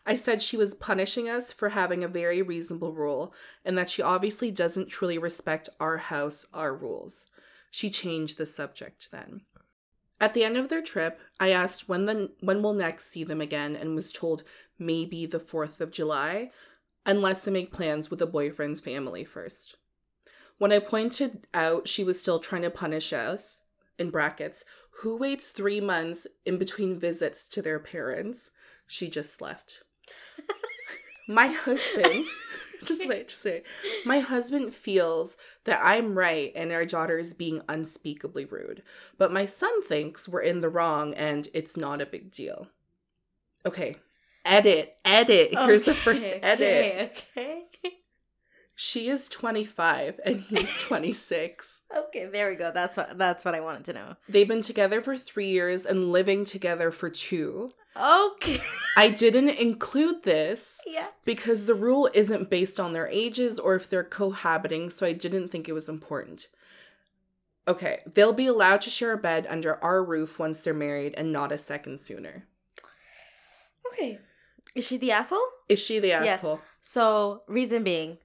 I 0.05 0.15
said 0.15 0.41
she 0.41 0.57
was 0.57 0.73
punishing 0.73 1.29
us 1.29 1.51
for 1.51 1.69
having 1.69 2.03
a 2.03 2.07
very 2.07 2.41
reasonable 2.41 2.93
rule 2.93 3.33
and 3.63 3.77
that 3.77 3.89
she 3.89 4.01
obviously 4.01 4.49
doesn't 4.49 4.87
truly 4.87 5.17
respect 5.17 5.69
our 5.79 5.97
house, 5.97 6.45
our 6.53 6.73
rules. 6.73 7.25
She 7.69 7.89
changed 7.89 8.37
the 8.37 8.45
subject 8.45 9.11
then. 9.11 9.41
At 10.19 10.33
the 10.33 10.45
end 10.45 10.55
of 10.55 10.69
their 10.69 10.81
trip, 10.81 11.19
I 11.41 11.49
asked 11.49 11.89
when 11.89 12.05
the 12.05 12.31
when 12.39 12.61
we'll 12.61 12.73
next 12.73 13.07
see 13.07 13.25
them 13.25 13.41
again 13.41 13.75
and 13.75 13.95
was 13.95 14.13
told 14.13 14.43
maybe 14.79 15.25
the 15.25 15.39
4th 15.39 15.81
of 15.81 15.91
July 15.91 16.51
unless 17.05 17.41
they 17.41 17.51
make 17.51 17.73
plans 17.73 18.09
with 18.09 18.19
the 18.19 18.25
boyfriend's 18.25 18.79
family 18.79 19.25
first. 19.25 19.75
When 20.57 20.71
I 20.71 20.79
pointed 20.79 21.47
out 21.53 21.87
she 21.87 22.03
was 22.03 22.21
still 22.21 22.39
trying 22.39 22.61
to 22.61 22.69
punish 22.69 23.11
us, 23.13 23.61
in 23.97 24.09
brackets, 24.09 24.63
who 25.01 25.17
waits 25.17 25.49
3 25.49 25.81
months 25.81 26.27
in 26.45 26.57
between 26.57 26.99
visits 26.99 27.47
to 27.49 27.61
their 27.61 27.79
parents, 27.79 28.51
she 28.87 29.09
just 29.09 29.41
left. 29.41 29.83
My 31.27 31.47
husband 31.47 32.25
just 32.85 33.07
wait, 33.07 33.29
just 33.29 33.43
wait. 33.43 33.63
My 34.05 34.19
husband 34.19 34.73
feels 34.73 35.37
that 35.63 35.81
I'm 35.83 36.17
right 36.17 36.51
and 36.55 36.71
our 36.71 36.85
daughter 36.85 37.17
is 37.17 37.33
being 37.33 37.61
unspeakably 37.67 38.45
rude, 38.45 38.83
but 39.17 39.33
my 39.33 39.45
son 39.45 39.83
thinks 39.83 40.29
we're 40.29 40.41
in 40.41 40.61
the 40.61 40.69
wrong 40.69 41.13
and 41.13 41.47
it's 41.53 41.75
not 41.75 42.01
a 42.01 42.05
big 42.05 42.31
deal. 42.31 42.67
Okay, 43.65 43.97
edit, 44.45 44.97
edit. 45.03 45.49
Here's 45.51 45.83
the 45.83 45.95
first 45.95 46.23
edit. 46.23 47.11
Okay, 47.11 47.63
okay. 47.83 47.93
She 48.75 49.07
is 49.07 49.29
25 49.29 50.19
and 50.25 50.41
he's 50.41 50.75
26. 50.79 51.81
Okay, 51.95 52.25
there 52.25 52.49
we 52.49 52.55
go. 52.55 52.71
That's 52.73 52.97
what 52.97 53.17
that's 53.17 53.45
what 53.45 53.55
I 53.55 53.61
wanted 53.61 53.85
to 53.85 53.93
know. 53.93 54.15
They've 54.27 54.47
been 54.47 54.61
together 54.61 55.01
for 55.01 55.17
three 55.17 55.49
years 55.49 55.85
and 55.85 56.11
living 56.11 56.43
together 56.43 56.91
for 56.91 57.09
two. 57.09 57.71
Okay. 57.95 58.61
I 58.97 59.07
didn't 59.09 59.49
include 59.49 60.23
this 60.23 60.81
yeah. 60.87 61.07
because 61.23 61.65
the 61.65 61.75
rule 61.75 62.09
isn't 62.13 62.49
based 62.49 62.79
on 62.79 62.91
their 62.91 63.07
ages 63.07 63.57
or 63.57 63.75
if 63.75 63.89
they're 63.89 64.03
cohabiting, 64.03 64.89
so 64.89 65.05
I 65.05 65.13
didn't 65.13 65.49
think 65.49 65.69
it 65.69 65.73
was 65.73 65.87
important. 65.87 66.47
Okay, 67.67 68.01
they'll 68.13 68.33
be 68.33 68.47
allowed 68.47 68.81
to 68.81 68.89
share 68.89 69.13
a 69.13 69.17
bed 69.17 69.47
under 69.49 69.81
our 69.83 70.03
roof 70.03 70.37
once 70.37 70.59
they're 70.59 70.73
married 70.73 71.13
and 71.15 71.31
not 71.31 71.51
a 71.51 71.57
second 71.57 71.99
sooner. 71.99 72.45
Okay. 73.93 74.19
Is 74.75 74.85
she 74.85 74.97
the 74.97 75.11
asshole? 75.11 75.39
Is 75.69 75.79
she 75.79 75.99
the 75.99 76.11
asshole? 76.11 76.25
Yes. 76.25 76.39
asshole? 76.39 76.61
So, 76.81 77.41
reason 77.47 77.83
being, 77.83 78.17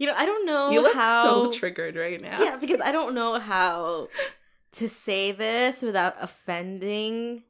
you 0.00 0.06
know, 0.06 0.14
I 0.16 0.24
don't 0.26 0.46
know 0.46 0.70
You 0.70 0.80
look 0.80 0.94
how. 0.94 1.24
so 1.44 1.52
triggered 1.52 1.94
right 1.94 2.20
now. 2.20 2.42
yeah, 2.42 2.56
because 2.56 2.80
I 2.80 2.90
don't 2.90 3.14
know 3.14 3.38
how 3.38 4.08
to 4.72 4.88
say 4.88 5.30
this 5.30 5.82
without 5.82 6.14
offending 6.20 7.42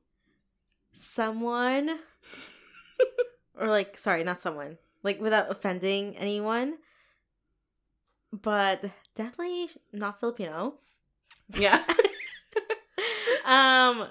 someone, 0.92 1.98
or 3.58 3.68
like, 3.68 3.96
sorry, 3.96 4.24
not 4.24 4.42
someone, 4.42 4.78
like 5.02 5.20
without 5.20 5.50
offending 5.50 6.16
anyone. 6.16 6.74
But 8.32 8.84
definitely 9.14 9.68
not 9.92 10.18
Filipino. 10.20 10.74
Yeah. 11.56 11.82
um 13.44 14.06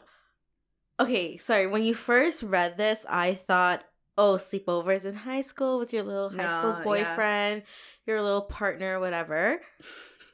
okay 1.00 1.38
sorry 1.38 1.67
when 1.67 1.84
you 1.84 1.93
first 1.93 2.41
read 2.43 2.75
this 2.77 3.05
i 3.08 3.34
thought 3.34 3.84
oh 4.17 4.36
sleepovers 4.36 5.05
in 5.05 5.13
high 5.15 5.41
school 5.41 5.77
with 5.79 5.93
your 5.93 6.03
little 6.03 6.29
high 6.29 6.36
No, 6.38 6.60
school 6.81 6.98
yeah. 6.98 7.15
Your 8.10 8.22
little 8.22 8.42
partner 8.42 9.00
whatever 9.00 9.62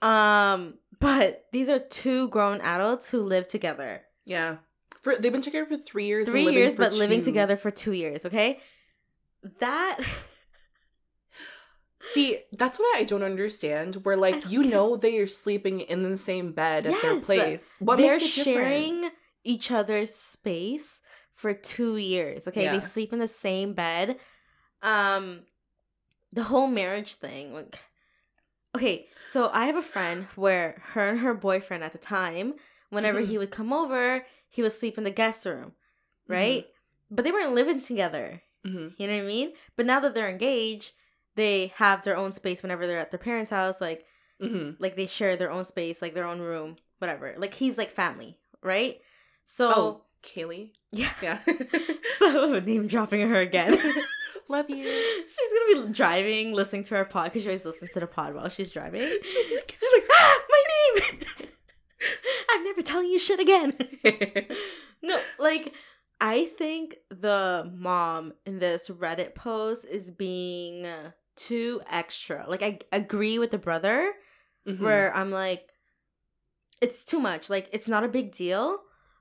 um 0.01 0.75
but 0.99 1.45
these 1.51 1.69
are 1.69 1.79
two 1.79 2.27
grown 2.29 2.59
adults 2.61 3.09
who 3.09 3.21
live 3.21 3.47
together 3.47 4.01
yeah. 4.25 4.57
For 5.01 5.15
they've 5.17 5.31
been 5.31 5.41
together 5.41 5.67
for 5.67 5.77
three 5.77 6.07
years. 6.07 6.27
three 6.27 6.51
years 6.51 6.75
but 6.75 6.93
living 6.93 7.21
together 7.21 7.55
for 7.57 7.69
two 7.69 7.91
years 7.91 8.25
okay 8.25 8.59
that 9.59 9.99
See, 12.13 12.39
that's 12.53 12.77
what 12.77 12.95
I 12.97 13.03
don't 13.03 13.23
understand. 13.23 13.95
Where 14.05 14.15
like 14.15 14.49
you 14.49 14.61
get- 14.63 14.71
know 14.71 14.95
they 14.95 15.17
are 15.17 15.27
sleeping 15.27 15.81
in 15.81 16.03
the 16.03 16.17
same 16.17 16.51
bed 16.51 16.85
at 16.85 17.01
their 17.01 17.19
place. 17.19 17.73
What 17.79 17.97
they're 17.97 18.19
makes 18.19 18.37
it 18.37 18.43
different? 18.43 18.67
sharing 18.67 19.11
each 19.43 19.71
other's 19.71 20.13
space 20.13 21.01
for 21.33 21.53
two 21.53 21.97
years 21.97 22.47
okay 22.47 22.63
Yeah. 22.63 22.77
they 22.77 22.85
sleep 22.85 23.11
in 23.13 23.19
the 23.19 23.27
same 23.27 23.73
bed 23.73 24.17
um 24.81 25.41
the 26.31 26.43
whole 26.43 26.67
marriage 26.67 27.13
thing 27.15 27.53
like 27.53 27.79
okay 28.75 29.07
so 29.27 29.49
i 29.53 29.65
have 29.65 29.75
a 29.75 29.81
friend 29.81 30.27
where 30.35 30.81
her 30.93 31.07
and 31.09 31.19
her 31.19 31.33
boyfriend 31.33 31.83
at 31.83 31.91
the 31.91 31.97
time 31.97 32.53
whenever 32.89 33.21
Mhm. 33.21 33.27
he 33.27 33.37
would 33.37 33.51
come 33.51 33.71
over 33.73 34.25
he 34.49 34.61
would 34.61 34.73
sleep 34.73 34.97
in 34.97 35.03
the 35.03 35.11
guest 35.11 35.45
room 35.45 35.73
Mm-hmm. 36.29 36.33
right 36.33 36.67
but 37.11 37.23
they 37.23 37.31
weren't 37.31 37.53
living 37.55 37.79
together 37.81 38.41
Mhm. 38.65 38.93
you 38.97 39.07
know 39.07 39.13
what 39.13 39.23
i 39.23 39.25
mean 39.25 39.53
but 39.75 39.85
now 39.85 39.99
that 39.99 40.13
they're 40.13 40.29
engaged 40.29 40.93
they 41.35 41.71
have 41.75 42.03
their 42.03 42.17
own 42.17 42.31
space 42.31 42.61
whenever 42.63 42.87
they're 42.87 42.99
at 42.99 43.11
their 43.11 43.19
parents 43.19 43.51
house 43.51 43.79
like 43.81 44.05
Mhm. 44.41 44.75
like 44.79 44.95
they 44.97 45.05
share 45.07 45.37
their 45.37 45.49
own 45.51 45.63
space, 45.63 46.01
like 46.01 46.13
their 46.13 46.25
own 46.25 46.41
room, 46.41 46.75
whatever. 46.97 47.33
Like 47.37 47.53
he's 47.53 47.77
like 47.77 47.89
family, 47.89 48.37
right? 48.61 48.99
So 49.45 49.69
Oh, 49.73 50.01
Kaylee. 50.23 50.73
yeah. 50.91 51.13
Yeah. 51.21 51.39
So 52.19 52.59
name 52.59 52.87
dropping 52.87 53.21
her 53.29 53.39
again. 53.39 53.77
Love 54.49 54.69
you. 54.69 54.83
she's 54.85 55.75
gonna 55.75 55.87
be 55.87 55.93
driving, 55.93 56.53
listening 56.53 56.83
to 56.85 56.95
our 56.95 57.05
pod 57.05 57.25
because 57.25 57.43
she 57.43 57.49
always 57.49 57.65
listens 57.65 57.91
to 57.91 57.99
the 57.99 58.07
pod 58.07 58.33
while 58.35 58.49
she's 58.49 58.71
driving. 58.71 59.01
She's 59.23 59.51
like, 59.53 59.77
ah, 60.11 60.37
my 60.49 60.63
name. 61.01 61.19
I'm 62.51 62.63
never 62.63 62.81
telling 62.81 63.09
you 63.09 63.17
shit 63.19 63.39
again. 63.39 63.73
no, 65.01 65.19
like 65.39 65.73
I 66.21 66.45
think 66.45 66.97
the 67.09 67.71
mom 67.75 68.33
in 68.45 68.59
this 68.59 68.89
Reddit 68.89 69.33
post 69.35 69.85
is 69.89 70.11
being 70.11 70.85
too 71.35 71.81
extra. 71.89 72.45
Like 72.47 72.61
I 72.61 72.79
agree 72.91 73.39
with 73.39 73.51
the 73.51 73.57
brother 73.57 74.13
Mhm. 74.67 74.79
where 74.79 75.15
I'm 75.15 75.31
like, 75.31 75.67
it's 76.81 77.03
too 77.03 77.19
much. 77.19 77.49
Like 77.49 77.69
it's 77.71 77.87
not 77.87 78.03
a 78.03 78.07
big 78.07 78.31
deal. 78.33 78.79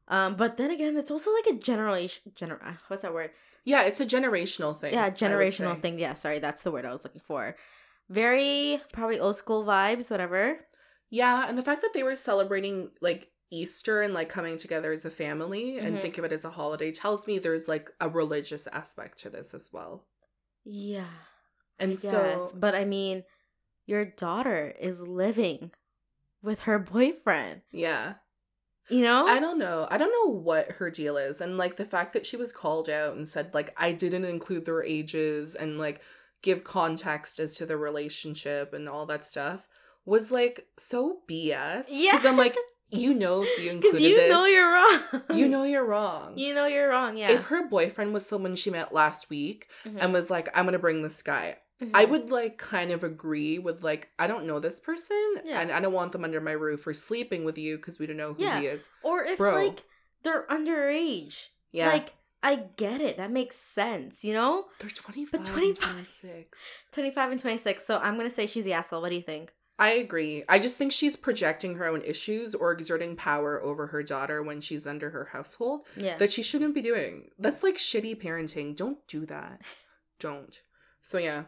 Um, 0.08 0.36
but 0.36 0.58
then 0.58 0.70
again, 0.70 0.96
it's 0.98 1.10
also 1.10 1.30
like 1.32 1.46
a 1.46 1.58
generation. 1.58 2.32
Gener- 2.34 2.76
what's 2.88 3.02
that 3.02 3.14
word? 3.14 3.30
Yeah, 3.64 3.82
it's 3.82 4.00
a 4.00 4.06
generational 4.06 4.78
thing. 4.78 4.94
Yeah, 4.94 5.10
generational 5.10 5.80
thing. 5.80 5.98
Yeah, 5.98 6.14
sorry, 6.14 6.38
that's 6.38 6.62
the 6.62 6.70
word 6.70 6.84
I 6.84 6.92
was 6.92 7.04
looking 7.04 7.20
for. 7.20 7.56
Very 8.10 8.80
probably 8.92 9.18
old 9.18 9.36
school 9.36 9.64
vibes, 9.64 10.10
whatever. 10.10 10.58
Yeah, 11.10 11.46
and 11.48 11.56
the 11.56 11.62
fact 11.62 11.82
that 11.82 11.92
they 11.94 12.02
were 12.02 12.16
celebrating 12.16 12.90
like 13.00 13.30
Easter 13.50 14.02
and 14.02 14.12
like 14.14 14.28
coming 14.28 14.56
together 14.58 14.92
as 14.92 15.04
a 15.04 15.10
family 15.10 15.78
and 15.78 15.96
Mhm. 15.96 16.02
think 16.02 16.18
of 16.18 16.24
it 16.24 16.32
as 16.32 16.44
a 16.44 16.50
holiday 16.50 16.90
tells 16.92 17.26
me 17.26 17.38
there's 17.38 17.68
like 17.68 17.90
a 18.00 18.08
religious 18.08 18.66
aspect 18.68 19.18
to 19.20 19.30
this 19.30 19.54
as 19.54 19.72
well. 19.72 20.06
Yeah. 20.64 21.10
And 21.78 21.92
Yes, 21.92 22.00
so 22.00 22.52
but 22.58 22.74
I 22.74 22.84
mean, 22.84 23.24
your 23.86 24.04
daughter 24.04 24.74
is 24.78 25.00
living 25.00 25.70
with 26.42 26.60
her 26.60 26.78
boyfriend. 26.78 27.62
yeah. 27.70 28.14
You 28.90 29.02
know? 29.02 29.26
I 29.26 29.40
don't 29.40 29.58
know. 29.58 29.86
I 29.90 29.96
don't 29.98 30.12
know 30.12 30.32
what 30.34 30.72
her 30.72 30.90
deal 30.90 31.16
is. 31.16 31.40
And 31.40 31.56
like 31.56 31.76
the 31.76 31.84
fact 31.84 32.12
that 32.12 32.26
she 32.26 32.36
was 32.36 32.52
called 32.52 32.88
out 32.90 33.16
and 33.16 33.26
said 33.28 33.52
like 33.54 33.74
I 33.76 33.92
didn't 33.92 34.24
include 34.26 34.64
their 34.66 34.82
ages 34.82 35.54
and 35.54 35.78
like 35.78 36.00
give 36.42 36.64
context 36.64 37.38
as 37.40 37.54
to 37.56 37.64
the 37.66 37.76
relationship 37.78 38.72
and 38.74 38.88
all 38.88 39.06
that 39.06 39.24
stuff 39.24 39.66
was 40.04 40.30
like 40.30 40.66
so 40.76 41.20
BS. 41.30 41.86
Yeah. 41.88 42.12
Because 42.12 42.26
I'm 42.26 42.36
like, 42.36 42.56
you 42.90 43.14
know 43.14 43.42
if 43.42 43.64
you 43.64 43.70
included 43.70 44.02
you 44.02 44.14
this, 44.16 44.30
know 44.30 44.44
you're 44.44 44.70
wrong. 44.72 45.00
you 45.34 45.48
know 45.48 45.62
you're 45.72 45.84
wrong. 45.86 46.36
You 46.36 46.52
know 46.54 46.66
you're 46.66 46.90
wrong. 46.90 47.16
Yeah. 47.16 47.30
If 47.32 47.44
her 47.44 47.66
boyfriend 47.66 48.12
was 48.12 48.26
someone 48.26 48.54
she 48.54 48.70
met 48.70 48.92
last 48.92 49.30
week 49.30 49.68
Mhm. 49.86 49.96
and 49.98 50.12
was 50.12 50.28
like, 50.30 50.48
I'm 50.54 50.66
gonna 50.66 50.78
bring 50.78 51.00
this 51.02 51.22
guy, 51.22 51.56
I 51.92 52.06
Mhm. 52.06 52.10
would 52.10 52.30
like 52.30 52.56
kind 52.58 52.90
of 52.92 53.02
agree 53.04 53.58
with 53.58 53.82
like, 53.82 54.10
I 54.18 54.26
don't 54.26 54.46
know 54.46 54.60
this 54.60 54.80
person 54.80 55.16
Yeah. 55.44 55.60
and 55.60 55.72
I 55.72 55.80
don't 55.80 55.92
want 55.92 56.12
them 56.12 56.24
under 56.24 56.40
my 56.40 56.52
roof 56.52 56.86
or 56.86 56.94
sleeping 56.94 57.44
with 57.44 57.58
you 57.58 57.76
because 57.76 57.98
we 57.98 58.06
don't 58.06 58.16
know 58.16 58.34
who 58.34 58.42
Yeah. 58.42 58.60
he 58.60 58.66
is. 58.66 58.88
Or 59.02 59.24
if 59.24 59.38
Bro. 59.38 59.54
like 59.54 59.82
they're 60.22 60.46
underage. 60.48 61.48
Yeah. 61.72 61.88
Like 61.88 62.14
I 62.42 62.56
get 62.76 63.00
it. 63.00 63.16
That 63.16 63.30
makes 63.30 63.56
sense, 63.56 64.22
you 64.24 64.34
know? 64.34 64.68
they're 64.78 64.90
25, 64.90 65.32
But 65.32 65.44
25. 65.50 65.78
25. 65.78 65.94
26. 66.22 66.58
25 66.92 67.30
and 67.32 67.40
26. 67.40 67.86
So 67.86 67.98
I'm 67.98 68.16
going 68.18 68.28
to 68.28 68.34
say 68.34 68.46
she's 68.46 68.64
the 68.64 68.74
asshole. 68.74 69.00
What 69.00 69.08
do 69.08 69.16
you 69.16 69.22
think? 69.22 69.52
I 69.78 69.90
agree. 69.92 70.44
I 70.48 70.58
just 70.60 70.76
think 70.76 70.92
she's 70.92 71.16
projecting 71.16 71.74
her 71.76 71.86
own 71.86 72.02
issues 72.02 72.54
or 72.54 72.70
exerting 72.70 73.16
power 73.16 73.60
over 73.62 73.88
her 73.88 74.02
daughter 74.04 74.40
when 74.42 74.60
she's 74.60 74.86
under 74.86 75.10
her 75.10 75.30
household 75.32 75.86
Yeah. 75.96 76.16
that 76.18 76.30
she 76.30 76.42
shouldn't 76.44 76.74
be 76.74 76.82
doing. 76.82 77.30
That's 77.38 77.62
like 77.64 77.76
shitty 77.76 78.20
parenting. 78.22 78.76
Don't 78.76 79.04
do 79.08 79.26
that. 79.26 79.62
Don't. 80.20 80.60
So 81.02 81.18
yeah. 81.18 81.44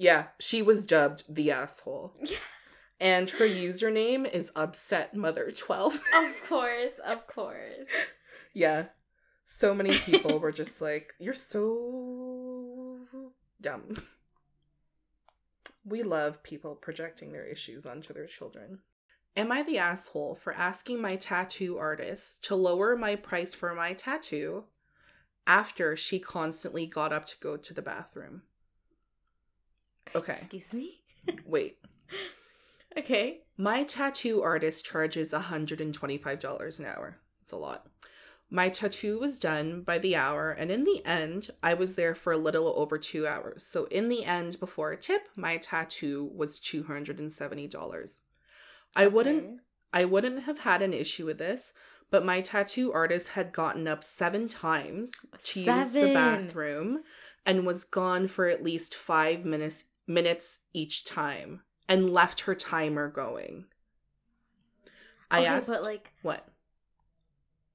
Yeah, 0.00 0.28
she 0.38 0.62
was 0.62 0.86
dubbed 0.86 1.24
the 1.28 1.50
asshole. 1.50 2.14
Yeah. 2.22 2.38
And 2.98 3.28
her 3.28 3.46
username 3.46 4.26
is 4.30 4.50
upset 4.56 5.14
mother 5.14 5.50
12. 5.54 5.94
of 6.16 6.48
course. 6.48 6.98
Of 7.06 7.26
course. 7.26 7.86
yeah. 8.54 8.86
So 9.44 9.74
many 9.74 9.98
people 9.98 10.38
were 10.38 10.52
just 10.52 10.80
like, 10.80 11.12
you're 11.18 11.34
so 11.34 13.00
dumb. 13.60 14.02
We 15.84 16.02
love 16.02 16.42
people 16.42 16.76
projecting 16.76 17.32
their 17.32 17.44
issues 17.44 17.84
onto 17.84 18.14
their 18.14 18.26
children. 18.26 18.78
Am 19.36 19.52
I 19.52 19.62
the 19.62 19.76
asshole 19.76 20.34
for 20.34 20.54
asking 20.54 21.02
my 21.02 21.16
tattoo 21.16 21.76
artist 21.76 22.42
to 22.44 22.54
lower 22.54 22.96
my 22.96 23.16
price 23.16 23.54
for 23.54 23.74
my 23.74 23.92
tattoo 23.92 24.64
after 25.46 25.94
she 25.94 26.18
constantly 26.18 26.86
got 26.86 27.12
up 27.12 27.26
to 27.26 27.34
go 27.38 27.58
to 27.58 27.74
the 27.74 27.82
bathroom? 27.82 28.44
Okay. 30.14 30.32
Excuse 30.32 30.74
me? 30.74 31.00
Wait. 31.46 31.78
Okay. 32.98 33.42
My 33.56 33.84
tattoo 33.84 34.42
artist 34.42 34.84
charges 34.84 35.30
$125 35.30 36.78
an 36.80 36.84
hour. 36.84 37.18
It's 37.40 37.52
a 37.52 37.56
lot. 37.56 37.86
My 38.50 38.68
tattoo 38.68 39.20
was 39.20 39.38
done 39.38 39.82
by 39.82 39.98
the 39.98 40.16
hour, 40.16 40.50
and 40.50 40.72
in 40.72 40.82
the 40.82 41.00
end, 41.06 41.50
I 41.62 41.74
was 41.74 41.94
there 41.94 42.16
for 42.16 42.32
a 42.32 42.36
little 42.36 42.74
over 42.76 42.98
two 42.98 43.28
hours. 43.28 43.64
So, 43.64 43.84
in 43.84 44.08
the 44.08 44.24
end, 44.24 44.58
before 44.58 44.90
a 44.90 44.96
tip, 44.96 45.28
my 45.36 45.56
tattoo 45.58 46.32
was 46.34 46.58
$270. 46.58 48.18
I 48.96 49.06
wouldn't 49.06 49.44
Okay. 49.44 49.54
I 49.92 50.04
wouldn't 50.04 50.44
have 50.44 50.60
had 50.60 50.82
an 50.82 50.92
issue 50.92 51.26
with 51.26 51.38
this, 51.38 51.72
but 52.10 52.24
my 52.24 52.40
tattoo 52.40 52.92
artist 52.92 53.28
had 53.28 53.52
gotten 53.52 53.86
up 53.88 54.04
seven 54.04 54.48
times 54.48 55.12
to 55.44 55.60
use 55.60 55.92
the 55.92 56.12
bathroom 56.12 57.02
and 57.46 57.66
was 57.66 57.84
gone 57.84 58.28
for 58.28 58.46
at 58.46 58.62
least 58.62 58.94
five 58.94 59.44
minutes 59.44 59.84
minutes 60.10 60.58
each 60.72 61.04
time 61.04 61.62
and 61.88 62.12
left 62.12 62.42
her 62.42 62.54
timer 62.54 63.08
going. 63.08 63.64
I 65.30 65.40
okay, 65.40 65.46
asked 65.46 65.66
but 65.68 65.82
like, 65.82 66.12
what? 66.22 66.46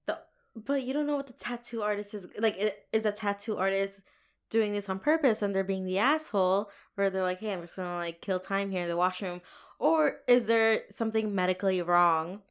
the 0.06 0.20
but 0.56 0.84
you 0.84 0.94
don't 0.94 1.08
know 1.08 1.15
what 1.15 1.27
the 1.27 1.34
tattoo 1.34 1.82
artist 1.82 2.13
is 2.13 2.27
like. 2.39 2.58
Is 2.92 3.06
a 3.06 3.12
tattoo 3.12 3.58
artist 3.58 4.04
doing 4.50 4.74
this 4.74 4.89
on 4.89 5.00
purpose 5.00 5.42
and 5.42 5.56
they're 5.56 5.63
being 5.63 5.86
the 5.86 5.98
asshole, 5.98 6.70
or 6.98 7.10
they're 7.10 7.24
like, 7.24 7.39
hey, 7.39 7.54
I'm 7.54 7.62
just 7.62 7.77
gonna 7.77 7.96
like 7.96 8.22
kill 8.22 8.39
time 8.39 8.72
here 8.72 8.84
in 8.84 8.89
the 8.89 8.98
washroom, 8.98 9.42
or 9.80 10.18
is 10.27 10.48
there 10.48 10.84
something 10.92 11.34
medically 11.34 11.82
wrong 11.82 12.42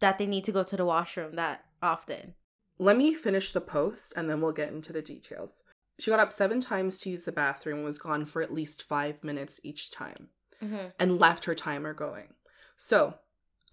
that 0.00 0.18
they 0.18 0.26
need 0.26 0.44
to 0.44 0.52
go 0.52 0.62
to 0.62 0.76
the 0.76 0.84
washroom 0.84 1.36
that 1.36 1.64
often? 1.82 2.34
Let 2.78 2.96
me 2.96 3.14
finish 3.14 3.52
the 3.52 3.60
post 3.60 4.12
and 4.16 4.28
then 4.28 4.40
we'll 4.40 4.52
get 4.52 4.72
into 4.72 4.92
the 4.92 5.02
details. 5.02 5.62
She 5.98 6.10
got 6.10 6.20
up 6.20 6.32
seven 6.32 6.60
times 6.60 6.98
to 7.00 7.10
use 7.10 7.24
the 7.24 7.32
bathroom 7.32 7.78
and 7.78 7.84
was 7.84 7.98
gone 7.98 8.24
for 8.24 8.42
at 8.42 8.52
least 8.52 8.82
five 8.82 9.22
minutes 9.22 9.60
each 9.62 9.90
time. 9.90 10.28
Mm-hmm. 10.62 10.86
and 11.00 11.18
left 11.18 11.44
her 11.44 11.54
timer 11.54 11.92
going. 11.92 12.28
So, 12.76 13.14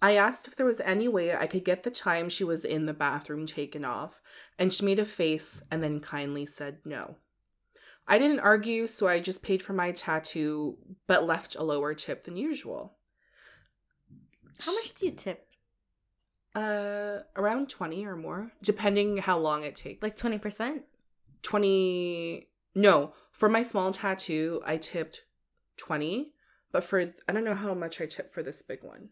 I 0.02 0.16
asked 0.16 0.48
if 0.48 0.56
there 0.56 0.66
was 0.66 0.80
any 0.80 1.06
way 1.06 1.34
I 1.34 1.46
could 1.46 1.64
get 1.64 1.84
the 1.84 1.90
time 1.90 2.28
she 2.28 2.44
was 2.44 2.64
in 2.64 2.86
the 2.86 2.92
bathroom 2.92 3.46
taken 3.46 3.84
off, 3.84 4.20
and 4.58 4.72
she 4.72 4.84
made 4.84 4.98
a 4.98 5.04
face 5.04 5.62
and 5.70 5.82
then 5.82 6.00
kindly 6.00 6.44
said 6.44 6.78
no. 6.84 7.16
I 8.06 8.18
didn't 8.18 8.40
argue, 8.40 8.88
so 8.88 9.06
I 9.06 9.20
just 9.20 9.42
paid 9.44 9.62
for 9.62 9.72
my 9.72 9.92
tattoo, 9.92 10.76
but 11.06 11.24
left 11.24 11.54
a 11.54 11.62
lower 11.62 11.94
tip 11.94 12.24
than 12.24 12.36
usual. 12.36 12.96
How 14.58 14.72
much 14.74 14.94
do 14.94 15.06
you 15.06 15.12
tip? 15.12 15.46
Uh, 16.54 17.20
around 17.36 17.70
20 17.70 18.04
or 18.04 18.16
more, 18.16 18.52
depending 18.60 19.18
how 19.18 19.38
long 19.38 19.62
it 19.62 19.76
takes. 19.76 20.02
Like 20.02 20.16
twenty 20.16 20.38
percent? 20.38 20.82
20 21.42 22.48
No, 22.74 23.12
for 23.30 23.48
my 23.48 23.62
small 23.62 23.92
tattoo, 23.92 24.62
I 24.64 24.76
tipped 24.76 25.22
20, 25.76 26.32
but 26.70 26.84
for 26.84 27.12
I 27.28 27.32
don't 27.32 27.44
know 27.44 27.54
how 27.54 27.74
much 27.74 28.00
I 28.00 28.06
tipped 28.06 28.32
for 28.34 28.42
this 28.42 28.62
big 28.62 28.82
one. 28.82 29.10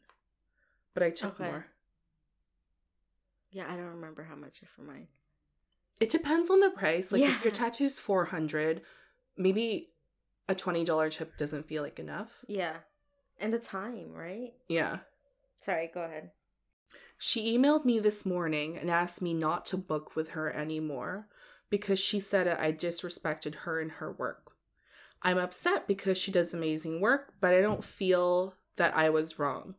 But 0.95 1.03
I 1.03 1.11
tipped 1.11 1.41
Okay. 1.41 1.45
more. 1.45 1.67
Yeah, 3.53 3.67
I 3.71 3.77
don't 3.77 3.87
remember 3.87 4.23
how 4.25 4.37
much 4.37 4.61
for 4.67 4.83
mine. 4.83 5.09
It 6.01 6.09
depends 6.11 6.49
on 6.51 6.61
the 6.61 6.71
price. 6.71 7.11
Like 7.13 7.23
if 7.23 7.45
your 7.45 7.53
Yeah. 7.53 7.59
tattoo's 7.59 7.99
400, 7.99 8.83
maybe 9.37 9.93
a 10.49 10.55
$20 10.55 11.11
tip 11.11 11.37
doesn't 11.37 11.67
feel 11.67 11.83
like 11.83 11.99
enough. 11.99 12.45
Yeah, 12.47 12.79
and 13.39 13.53
the 13.53 13.59
time, 13.59 14.13
right? 14.13 14.55
Yeah. 14.69 15.01
Sorry, 15.61 15.91
go 15.93 16.03
ahead. 16.05 16.31
She 17.19 17.57
emailed 17.57 17.85
me 17.85 17.99
this 18.01 18.25
morning 18.25 18.79
and 18.79 18.91
asked 18.91 19.21
me 19.21 19.35
not 19.35 19.67
to 19.67 19.77
book 19.77 20.17
with 20.17 20.31
her 20.31 20.51
anymore 20.51 21.29
because 21.71 21.99
she 21.99 22.21
said 22.21 22.49
I 22.49 22.73
disrespected 22.73 23.55
her 23.57 23.81
and 23.81 23.93
her 23.93 24.13
work. 24.13 24.53
I'm 25.23 25.39
upset 25.39 25.87
because 25.87 26.19
she 26.19 26.33
does 26.33 26.53
amazing 26.53 27.01
work, 27.01 27.35
but 27.41 27.55
I 27.55 27.61
don't 27.61 27.85
feel 27.85 28.55
that 28.77 28.97
I 28.97 29.11
was 29.11 29.39
wrong. 29.39 29.75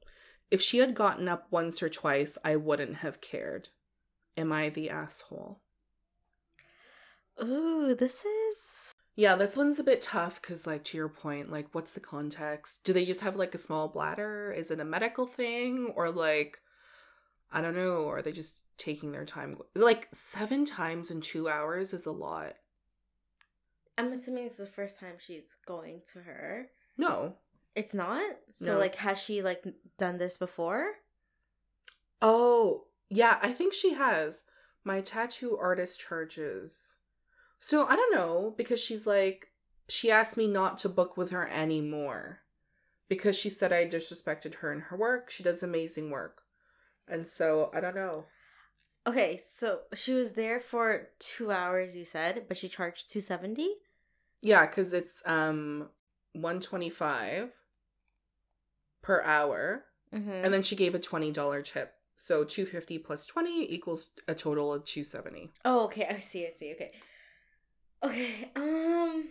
If 0.50 0.62
she 0.62 0.80
had 0.80 0.96
gotten 0.96 1.28
up 1.28 1.48
once 1.50 1.82
or 1.82 1.90
twice, 1.90 2.38
I 2.44 2.56
wouldn't 2.58 2.98
have 2.98 3.22
cared. 3.22 3.70
Am 4.38 4.52
I 4.52 4.70
the 4.70 4.90
asshole? 4.90 5.62
Ooh, 7.42 7.96
this 7.98 8.24
is 8.26 8.94
Yeah, 9.16 9.36
this 9.36 9.58
one's 9.58 9.80
a 9.80 9.84
bit 9.84 10.02
tough 10.02 10.42
because, 10.42 10.68
like, 10.68 10.84
to 10.86 10.98
your 10.98 11.10
point, 11.10 11.52
like, 11.52 11.68
what's 11.74 11.92
the 11.92 12.00
context? 12.00 12.84
Do 12.84 12.94
they 12.94 13.06
just 13.06 13.22
have 13.22 13.36
like 13.36 13.56
a 13.56 13.60
small 13.60 13.88
bladder? 13.88 14.54
Is 14.56 14.72
it 14.72 14.80
a 14.80 14.86
medical 14.86 15.26
thing? 15.26 15.92
Or, 15.96 16.12
like, 16.12 16.60
I 17.52 17.62
don't 17.62 17.76
know, 17.76 18.04
or 18.04 18.18
are 18.18 18.22
they 18.22 18.32
just 18.32 18.64
taking 18.78 19.12
their 19.12 19.26
time? 19.26 19.58
Like, 19.76 20.08
seven 20.14 20.64
times 20.66 21.12
in 21.12 21.20
two 21.22 21.50
hours 21.50 21.94
is 21.94 22.06
a 22.06 22.12
lot. 22.12 22.54
I'm 23.98 24.14
assuming 24.14 24.46
it's 24.46 24.58
the 24.58 24.66
first 24.66 25.00
time 25.00 25.16
she's 25.20 25.58
going 25.66 26.02
to 26.14 26.20
her. 26.20 26.68
No. 26.98 27.36
It's 27.76 27.94
not? 27.94 28.24
So 28.54 28.74
No. 28.74 28.80
like 28.80 28.96
has 28.96 29.20
she 29.20 29.42
like 29.42 29.64
done 29.98 30.18
this 30.18 30.38
before? 30.38 30.94
Oh, 32.22 32.86
yeah, 33.10 33.38
I 33.42 33.52
think 33.52 33.74
she 33.74 33.94
has. 33.94 34.44
My 34.84 35.02
tattoo 35.02 35.58
artist 35.58 36.00
charges. 36.00 36.96
So 37.60 37.86
I 37.86 37.96
don't 37.96 38.16
know 38.16 38.54
because 38.58 38.80
she's 38.80 39.06
like, 39.06 39.48
she 39.88 40.10
asked 40.10 40.38
me 40.38 40.48
not 40.48 40.78
to 40.80 40.90
book 40.90 41.18
with 41.18 41.32
her 41.32 41.48
anymore 41.48 42.40
because 43.10 43.36
she 43.38 43.50
said 43.50 43.72
I 43.74 43.86
disrespected 43.86 44.56
her 44.56 44.72
and 44.72 44.84
her 44.84 44.98
work. 44.98 45.30
She 45.30 45.44
does 45.44 45.62
amazing 45.62 46.10
work. 46.10 46.44
And 47.08 47.28
so 47.28 47.70
I 47.74 47.80
don't 47.80 47.96
know. 47.96 48.26
Okay, 49.08 49.38
so 49.38 49.82
she 49.94 50.14
was 50.14 50.34
there 50.34 50.60
for 50.60 51.10
2 51.20 51.52
hours 51.52 51.96
you 51.96 52.06
said, 52.06 52.46
but 52.48 52.58
she 52.58 52.70
charged 52.70 53.10
270? 53.12 53.76
Yeah, 54.42 54.66
because 54.66 54.94
it's 54.94 55.22
um 55.26 55.90
125 56.34 57.52
per 59.02 59.22
hour. 59.24 59.86
Mhm. 60.14 60.44
And 60.46 60.54
then 60.54 60.62
she 60.62 60.76
gave 60.76 60.94
a 60.96 61.00
$20 61.00 61.64
tip. 61.64 61.94
So 62.16 62.44
250 62.44 63.00
plus 63.00 63.26
20 63.26 63.74
equals 63.74 64.12
a 64.28 64.36
total 64.36 64.72
of 64.74 64.86
270. 64.86 65.52
Oh, 65.66 65.86
okay. 65.86 66.06
I 66.08 66.20
see. 66.20 66.46
I 66.46 66.52
see. 66.52 66.72
Okay. 66.74 66.92
Okay. 68.04 68.52
Um 68.56 69.30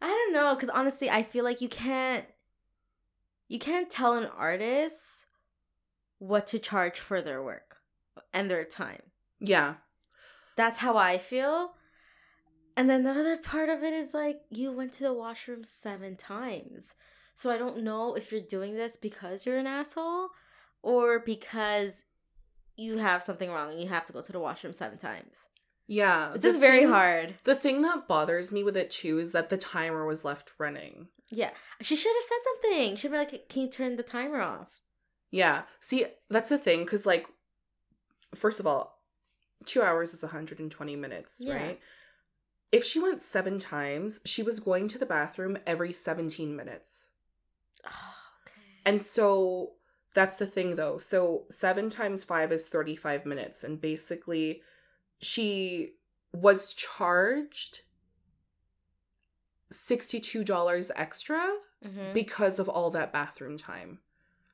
I 0.00 0.06
don't 0.08 0.32
know 0.32 0.54
cuz 0.56 0.68
honestly, 0.68 1.08
I 1.08 1.22
feel 1.22 1.44
like 1.44 1.60
you 1.60 1.68
can't 1.68 2.26
you 3.48 3.58
can't 3.60 3.88
tell 3.90 4.14
an 4.14 4.26
artist 4.26 5.25
what 6.18 6.46
to 6.48 6.58
charge 6.58 6.98
for 7.00 7.20
their 7.20 7.42
work 7.42 7.76
and 8.32 8.50
their 8.50 8.64
time. 8.64 9.02
Yeah. 9.40 9.74
That's 10.56 10.78
how 10.78 10.96
I 10.96 11.18
feel. 11.18 11.74
And 12.76 12.88
then 12.90 13.04
the 13.04 13.10
other 13.10 13.36
part 13.36 13.68
of 13.68 13.82
it 13.82 13.92
is 13.92 14.14
like 14.14 14.40
you 14.50 14.72
went 14.72 14.92
to 14.94 15.02
the 15.02 15.12
washroom 15.12 15.64
7 15.64 16.16
times. 16.16 16.94
So 17.34 17.50
I 17.50 17.58
don't 17.58 17.82
know 17.82 18.14
if 18.14 18.32
you're 18.32 18.40
doing 18.40 18.74
this 18.74 18.96
because 18.96 19.44
you're 19.44 19.58
an 19.58 19.66
asshole 19.66 20.28
or 20.82 21.18
because 21.18 22.04
you 22.76 22.98
have 22.98 23.22
something 23.22 23.50
wrong 23.50 23.70
and 23.70 23.80
you 23.80 23.88
have 23.88 24.06
to 24.06 24.12
go 24.12 24.20
to 24.22 24.32
the 24.32 24.40
washroom 24.40 24.72
7 24.72 24.98
times. 24.98 25.34
Yeah. 25.86 26.32
This 26.34 26.44
is 26.44 26.56
very 26.56 26.80
thing- 26.80 26.88
hard. 26.88 27.34
The 27.44 27.54
thing 27.54 27.82
that 27.82 28.08
bothers 28.08 28.50
me 28.52 28.62
with 28.62 28.76
it 28.76 28.90
too 28.90 29.18
is 29.18 29.32
that 29.32 29.50
the 29.50 29.56
timer 29.58 30.04
was 30.06 30.24
left 30.24 30.52
running. 30.58 31.08
Yeah. 31.30 31.50
She 31.80 31.96
should 31.96 32.14
have 32.14 32.24
said 32.24 32.38
something. 32.44 32.96
She'd 32.96 33.10
be 33.10 33.16
like, 33.18 33.48
Can 33.48 33.62
you 33.62 33.68
turn 33.68 33.96
the 33.96 34.02
timer 34.02 34.40
off? 34.40 34.70
Yeah. 35.30 35.62
See, 35.80 36.06
that's 36.30 36.48
the 36.48 36.58
thing 36.58 36.84
because, 36.84 37.04
like, 37.06 37.26
first 38.34 38.60
of 38.60 38.66
all, 38.66 39.02
two 39.64 39.82
hours 39.82 40.12
is 40.14 40.22
120 40.22 40.96
minutes, 40.96 41.36
Yeah. 41.40 41.54
right? 41.54 41.80
If 42.72 42.84
she 42.84 42.98
went 43.00 43.22
seven 43.22 43.58
times, 43.58 44.20
she 44.24 44.42
was 44.42 44.60
going 44.60 44.88
to 44.88 44.98
the 44.98 45.06
bathroom 45.06 45.58
every 45.66 45.92
17 45.92 46.54
minutes. 46.56 47.08
Oh, 47.84 48.14
okay. 48.42 48.80
And 48.84 49.00
so 49.00 49.74
that's 50.14 50.38
the 50.38 50.46
thing 50.46 50.74
though. 50.76 50.98
So 50.98 51.46
seven 51.50 51.88
times 51.88 52.24
five 52.24 52.50
is 52.52 52.68
35 52.68 53.24
minutes. 53.26 53.62
And 53.64 53.80
basically, 53.80 54.62
she 55.20 55.94
was 56.32 56.74
charged 56.74 57.82
$62 59.72 60.90
extra 60.94 61.58
Mhm. 61.84 62.14
because 62.14 62.58
of 62.58 62.68
all 62.68 62.90
that 62.90 63.12
bathroom 63.12 63.58
time. 63.58 64.00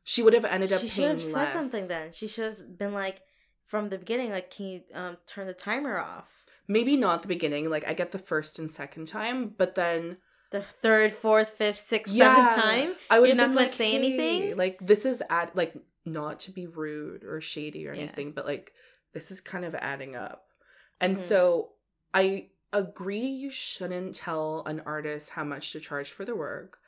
She 0.05 0.23
would 0.23 0.33
have 0.35 0.45
ended 0.45 0.73
up 0.73 0.81
She 0.81 0.89
should 0.89 1.09
have 1.09 1.23
said 1.23 1.53
something 1.53 1.89
then. 1.89 2.11
She 2.13 2.27
should 2.27 2.45
have 2.45 2.79
been 2.79 2.93
like, 2.93 3.23
from 3.67 3.89
the 3.89 3.99
beginning, 3.99 4.31
like, 4.31 4.51
Can 4.51 4.67
you 4.67 4.81
um, 4.95 5.17
turn 5.27 5.47
the 5.47 5.55
timer 5.55 5.99
off? 5.99 6.29
Maybe 6.69 6.97
not 6.97 7.23
the 7.23 7.29
beginning. 7.29 7.69
Like 7.71 7.87
I 7.87 7.95
get 7.95 8.13
the 8.13 8.19
first 8.19 8.59
and 8.59 8.71
second 8.71 9.07
time, 9.07 9.55
but 9.57 9.75
then 9.75 10.19
The 10.51 10.63
third, 10.63 11.13
fourth, 11.13 11.51
fifth, 11.51 11.79
sixth, 11.81 12.13
yeah, 12.13 12.35
seventh 12.35 12.55
time? 12.55 12.95
I 13.11 13.19
would 13.21 13.29
You're 13.29 13.37
not 13.37 13.49
gonna 13.49 13.61
like, 13.63 13.73
say 13.73 13.91
"Hey," 13.91 13.97
anything? 13.97 14.57
Like 14.57 14.79
this 14.87 15.05
is 15.05 15.23
at 15.29 15.55
like 15.57 15.75
not 16.05 16.41
to 16.41 16.51
be 16.51 16.67
rude 16.67 17.25
or 17.25 17.41
shady 17.41 17.87
or 17.87 17.95
Yeah. 17.95 18.03
anything, 18.03 18.33
but 18.33 18.47
like 18.47 18.73
this 19.13 19.31
is 19.31 19.41
kind 19.41 19.65
of 19.65 19.75
adding 19.75 20.15
up. 20.17 20.47
And 21.01 21.17
Mhm. 21.17 21.21
so 21.21 21.73
I 22.15 22.51
agree 22.73 23.27
you 23.27 23.51
shouldn't 23.51 24.15
tell 24.15 24.63
an 24.67 24.81
artist 24.87 25.31
how 25.31 25.45
much 25.45 25.73
to 25.73 25.81
charge 25.81 26.11
for 26.11 26.25
their 26.25 26.37
work. 26.37 26.79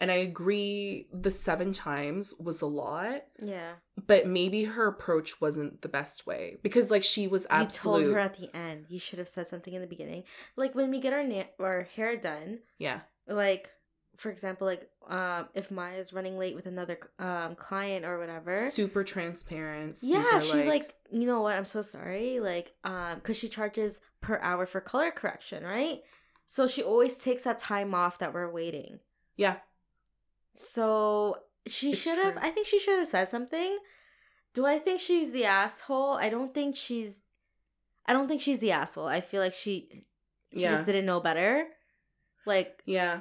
And 0.00 0.12
I 0.12 0.16
agree 0.16 1.08
the 1.12 1.30
seven 1.30 1.72
times 1.72 2.32
was 2.38 2.60
a 2.62 2.66
lot, 2.66 3.24
Yeah. 3.42 3.72
but 4.06 4.28
maybe 4.28 4.64
her 4.64 4.86
approach 4.86 5.40
wasn't 5.40 5.82
the 5.82 5.88
best 5.88 6.24
way 6.24 6.56
because 6.62 6.88
like 6.90 7.02
she 7.02 7.26
was 7.26 7.48
absolute. 7.50 7.98
You 7.98 8.04
told 8.04 8.14
her 8.14 8.20
at 8.20 8.34
the 8.38 8.56
end. 8.56 8.86
You 8.88 9.00
should 9.00 9.18
have 9.18 9.28
said 9.28 9.48
something 9.48 9.74
in 9.74 9.80
the 9.80 9.88
beginning. 9.88 10.22
Like 10.56 10.76
when 10.76 10.90
we 10.90 11.00
get 11.00 11.12
our 11.12 11.24
na- 11.24 11.50
our 11.58 11.82
hair 11.96 12.16
done, 12.16 12.60
yeah. 12.78 13.00
like 13.26 13.70
for 14.16 14.30
example, 14.30 14.66
like 14.68 14.88
um, 15.08 15.48
if 15.54 15.70
Maya's 15.70 16.12
running 16.12 16.38
late 16.38 16.54
with 16.54 16.66
another 16.66 16.98
um 17.18 17.54
client 17.56 18.04
or 18.04 18.18
whatever, 18.20 18.70
Super 18.70 19.02
transparent. 19.04 19.98
yeah, 20.02 20.38
super, 20.38 20.58
she's 20.58 20.64
like, 20.66 20.94
you 21.10 21.26
know 21.26 21.40
what? 21.40 21.56
I'm 21.56 21.64
so 21.64 21.82
sorry, 21.82 22.38
like, 22.40 22.72
um, 22.84 23.16
because 23.16 23.36
she 23.36 23.48
charges 23.48 24.00
per 24.20 24.38
hour 24.42 24.64
for 24.66 24.80
color 24.80 25.10
correction, 25.10 25.64
right? 25.64 26.02
So 26.46 26.66
she 26.68 26.82
always 26.82 27.14
takes 27.16 27.42
that 27.44 27.58
time 27.58 27.94
off 27.94 28.18
that 28.18 28.32
we're 28.32 28.50
waiting. 28.50 29.00
yeah, 29.36 29.56
So 30.58 31.36
she 31.66 31.94
should 31.94 32.18
have. 32.18 32.36
I 32.36 32.50
think 32.50 32.66
she 32.66 32.78
should 32.80 32.98
have 32.98 33.06
said 33.08 33.28
something. 33.28 33.78
Do 34.54 34.66
I 34.66 34.78
think 34.80 35.00
she's 35.00 35.32
the 35.32 35.44
asshole? 35.44 36.14
I 36.14 36.28
don't 36.28 36.52
think 36.52 36.74
she's. 36.76 37.22
I 38.06 38.12
don't 38.12 38.26
think 38.26 38.40
she's 38.40 38.58
the 38.58 38.72
asshole. 38.72 39.06
I 39.06 39.20
feel 39.20 39.40
like 39.40 39.54
she. 39.54 40.04
She 40.52 40.62
Yeah. 40.62 40.72
just 40.72 40.86
didn't 40.86 41.06
know 41.06 41.20
better. 41.20 41.66
Like, 42.46 42.82
yeah. 42.86 43.20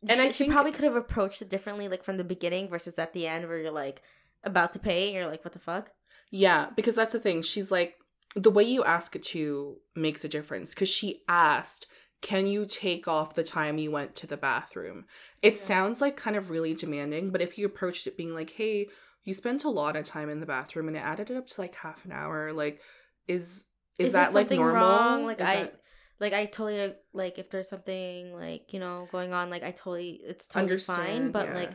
and 0.00 0.10
And 0.10 0.20
I 0.20 0.32
she, 0.32 0.44
she 0.44 0.50
probably 0.50 0.72
could 0.72 0.84
have 0.84 0.96
approached 0.96 1.40
it 1.42 1.50
differently, 1.50 1.86
like 1.86 2.02
from 2.02 2.16
the 2.16 2.24
beginning 2.24 2.68
versus 2.68 2.98
at 2.98 3.12
the 3.12 3.26
end, 3.28 3.46
where 3.46 3.58
you're 3.58 3.70
like 3.70 4.02
about 4.42 4.72
to 4.72 4.78
pay, 4.78 5.06
and 5.08 5.14
you're 5.14 5.26
like, 5.26 5.44
"What 5.44 5.52
the 5.52 5.58
fuck?" 5.60 5.90
Yeah, 6.30 6.70
because 6.74 6.96
that's 6.96 7.12
the 7.12 7.20
thing. 7.20 7.42
She's 7.42 7.70
like, 7.70 7.94
the 8.34 8.50
way 8.50 8.64
you 8.64 8.82
ask 8.82 9.14
it 9.14 9.22
to 9.24 9.76
makes 9.94 10.24
a 10.24 10.28
difference. 10.28 10.70
Because 10.70 10.88
she 10.88 11.20
asked, 11.28 11.86
Can 12.22 12.46
you 12.46 12.64
take 12.64 13.06
off 13.06 13.34
the 13.34 13.44
time 13.44 13.76
you 13.78 13.90
went 13.90 14.14
to 14.16 14.26
the 14.26 14.36
bathroom? 14.38 15.04
It 15.42 15.54
Yeah. 15.54 15.60
sounds 15.60 16.00
like 16.00 16.16
kind 16.16 16.36
of 16.36 16.48
really 16.48 16.72
demanding, 16.72 17.30
but 17.30 17.42
if 17.42 17.58
you 17.58 17.66
approached 17.66 18.06
it 18.06 18.16
being 18.16 18.34
like, 18.34 18.50
Hey, 18.50 18.88
you 19.24 19.34
spent 19.34 19.64
a 19.64 19.68
lot 19.70 19.96
of 19.96 20.04
time 20.04 20.30
in 20.30 20.40
the 20.40 20.46
bathroom 20.46 20.88
and 20.88 20.96
it 20.96 21.00
added 21.00 21.30
it 21.30 21.36
up 21.36 21.46
to 21.48 21.60
like 21.60 21.74
half 21.74 22.04
an 22.06 22.12
hour, 22.12 22.52
like, 22.52 22.80
is. 23.28 23.66
Is, 23.98 24.12
there 24.12 24.24
that 24.24 24.32
like 24.32 24.50
normal? 24.50 24.74
wrong? 24.74 25.26
Like 25.26 25.40
Is 25.40 25.46
I, 25.46 25.54
that- 25.64 25.80
like 26.18 26.32
I 26.32 26.46
totally 26.46 26.80
uh, 26.80 26.92
like 27.12 27.38
if 27.38 27.50
there's 27.50 27.68
something 27.68 28.32
like 28.32 28.72
you 28.72 28.78
know 28.80 29.08
going 29.10 29.32
on, 29.32 29.50
like 29.50 29.62
I 29.64 29.72
totally 29.72 30.20
it's 30.24 30.46
totally 30.46 30.78
fine. 30.78 31.32
But 31.32 31.48
yeah. 31.48 31.54
like 31.54 31.70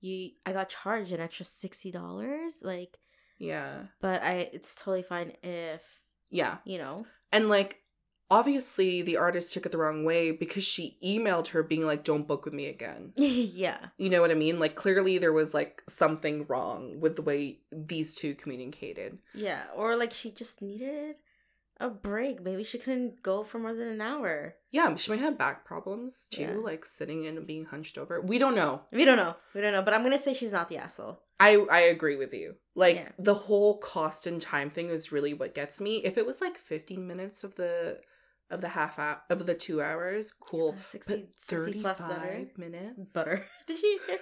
you, 0.00 0.30
I 0.46 0.52
got 0.52 0.70
charged 0.70 1.12
an 1.12 1.20
extra 1.20 1.44
sixty 1.44 1.92
dollars. 1.92 2.54
Like, 2.62 2.96
yeah, 3.38 3.82
but 4.00 4.22
I 4.22 4.48
it's 4.52 4.74
totally 4.74 5.02
fine 5.02 5.32
if 5.42 5.82
yeah, 6.30 6.56
you 6.64 6.78
know. 6.78 7.04
and 7.30 7.48
like 7.50 7.76
obviously 8.38 9.02
the 9.02 9.16
artist 9.16 9.52
took 9.52 9.66
it 9.66 9.72
the 9.72 9.78
wrong 9.78 10.04
way 10.04 10.30
because 10.30 10.64
she 10.64 10.96
emailed 11.04 11.48
her 11.48 11.62
being 11.62 11.84
like, 11.84 12.02
"Don't 12.04 12.26
book 12.26 12.44
with 12.44 12.54
me 12.54 12.66
again." 12.66 13.12
yeah. 13.16 13.78
You 13.98 14.10
know 14.10 14.20
what 14.20 14.30
I 14.30 14.34
mean? 14.34 14.58
Like 14.58 14.74
clearly 14.74 15.18
there 15.18 15.32
was 15.32 15.54
like 15.54 15.82
something 15.88 16.46
wrong 16.48 17.00
with 17.00 17.16
the 17.16 17.22
way 17.22 17.58
these 17.70 18.14
two 18.14 18.34
communicated. 18.34 19.18
Yeah, 19.34 19.62
or 19.76 19.96
like 19.96 20.12
she 20.12 20.30
just 20.30 20.62
needed 20.62 21.16
a 21.80 21.90
break. 21.90 22.42
Maybe 22.42 22.64
she 22.64 22.78
couldn't 22.78 23.22
go 23.22 23.42
for 23.42 23.58
more 23.58 23.74
than 23.74 23.88
an 23.88 24.00
hour. 24.00 24.54
Yeah, 24.70 24.94
she 24.96 25.10
might 25.10 25.20
have 25.20 25.36
back 25.38 25.64
problems 25.64 26.28
too, 26.30 26.42
Yeah. 26.42 26.54
like 26.54 26.84
sitting 26.84 27.24
in 27.24 27.36
and 27.36 27.46
being 27.46 27.64
hunched 27.66 27.98
over. 27.98 28.20
We 28.20 28.38
don't 28.38 28.54
know. 28.54 28.82
We 28.92 29.04
don't 29.04 29.16
know. 29.16 29.36
We 29.54 29.60
don't 29.60 29.72
know. 29.72 29.82
But 29.82 29.94
I'm 29.94 30.02
gonna 30.02 30.18
say 30.18 30.32
she's 30.34 30.52
not 30.52 30.68
the 30.68 30.78
asshole. 30.78 31.20
I 31.40 31.56
I 31.70 31.80
agree 31.80 32.16
with 32.16 32.32
you. 32.32 32.54
Like 32.74 32.96
Yeah. 32.96 33.08
the 33.18 33.34
whole 33.34 33.78
cost 33.78 34.26
and 34.26 34.40
time 34.40 34.70
thing 34.70 34.88
is 34.90 35.12
really 35.12 35.34
what 35.34 35.54
gets 35.54 35.80
me. 35.80 35.96
If 36.04 36.16
it 36.16 36.24
was 36.24 36.40
like 36.40 36.56
15 36.56 37.04
minutes 37.06 37.42
of 37.44 37.56
the 37.56 37.98
of 38.52 38.60
the 38.60 38.68
half 38.68 38.98
hour 38.98 39.20
of 39.30 39.46
the 39.46 39.54
2 39.54 39.82
hours, 39.82 40.32
cool. 40.38 40.76
Uh, 40.78 40.82
60, 40.82 41.14
But 41.14 41.28
60 41.38 41.80
plus 41.80 42.00
butter. 42.00 42.14
35 42.14 42.58
minutes 42.58 43.12
Butter. 43.12 43.46
Did 43.66 43.82
you 43.82 44.00
hear? 44.06 44.18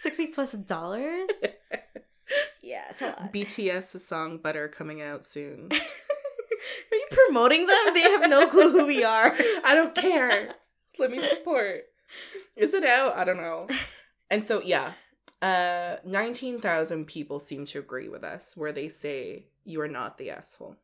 60 0.00 0.26
plus 0.28 0.52
dollars? 0.52 1.28
yeah, 2.62 2.84
it's 2.90 3.00
a 3.02 3.06
lot. 3.06 3.32
BTS 3.32 4.00
song 4.00 4.38
Butter 4.38 4.68
coming 4.68 5.02
out 5.02 5.24
soon. 5.24 5.68
Are 5.72 6.96
you 6.96 7.06
promoting 7.10 7.66
them? 7.66 7.94
They 7.94 8.00
have 8.00 8.28
no 8.28 8.48
clue 8.48 8.72
who 8.72 8.86
we 8.86 9.04
are. 9.04 9.36
I 9.64 9.74
don't 9.74 9.94
care. 9.94 10.54
Let 10.98 11.10
me 11.10 11.20
support. 11.28 11.84
Is 12.56 12.74
it 12.74 12.84
out? 12.84 13.16
I 13.16 13.24
don't 13.24 13.36
know. 13.36 13.66
And 14.30 14.42
so 14.44 14.62
yeah, 14.62 14.94
uh 15.42 15.96
19,000 16.04 17.04
people 17.06 17.38
seem 17.38 17.66
to 17.66 17.78
agree 17.78 18.08
with 18.08 18.24
us 18.24 18.56
where 18.56 18.72
they 18.72 18.88
say 18.88 19.46
you 19.64 19.80
are 19.82 19.88
not 19.88 20.16
the 20.16 20.30
asshole. 20.30 20.76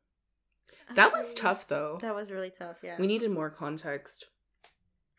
That 0.95 1.13
was 1.13 1.35
tough 1.35 1.69
though. 1.69 1.99
That 2.01 2.15
was 2.15 2.31
really 2.31 2.51
tough, 2.51 2.79
yeah. 2.83 2.97
We 2.99 3.07
needed 3.07 3.31
more 3.31 3.51
context. 3.51 4.27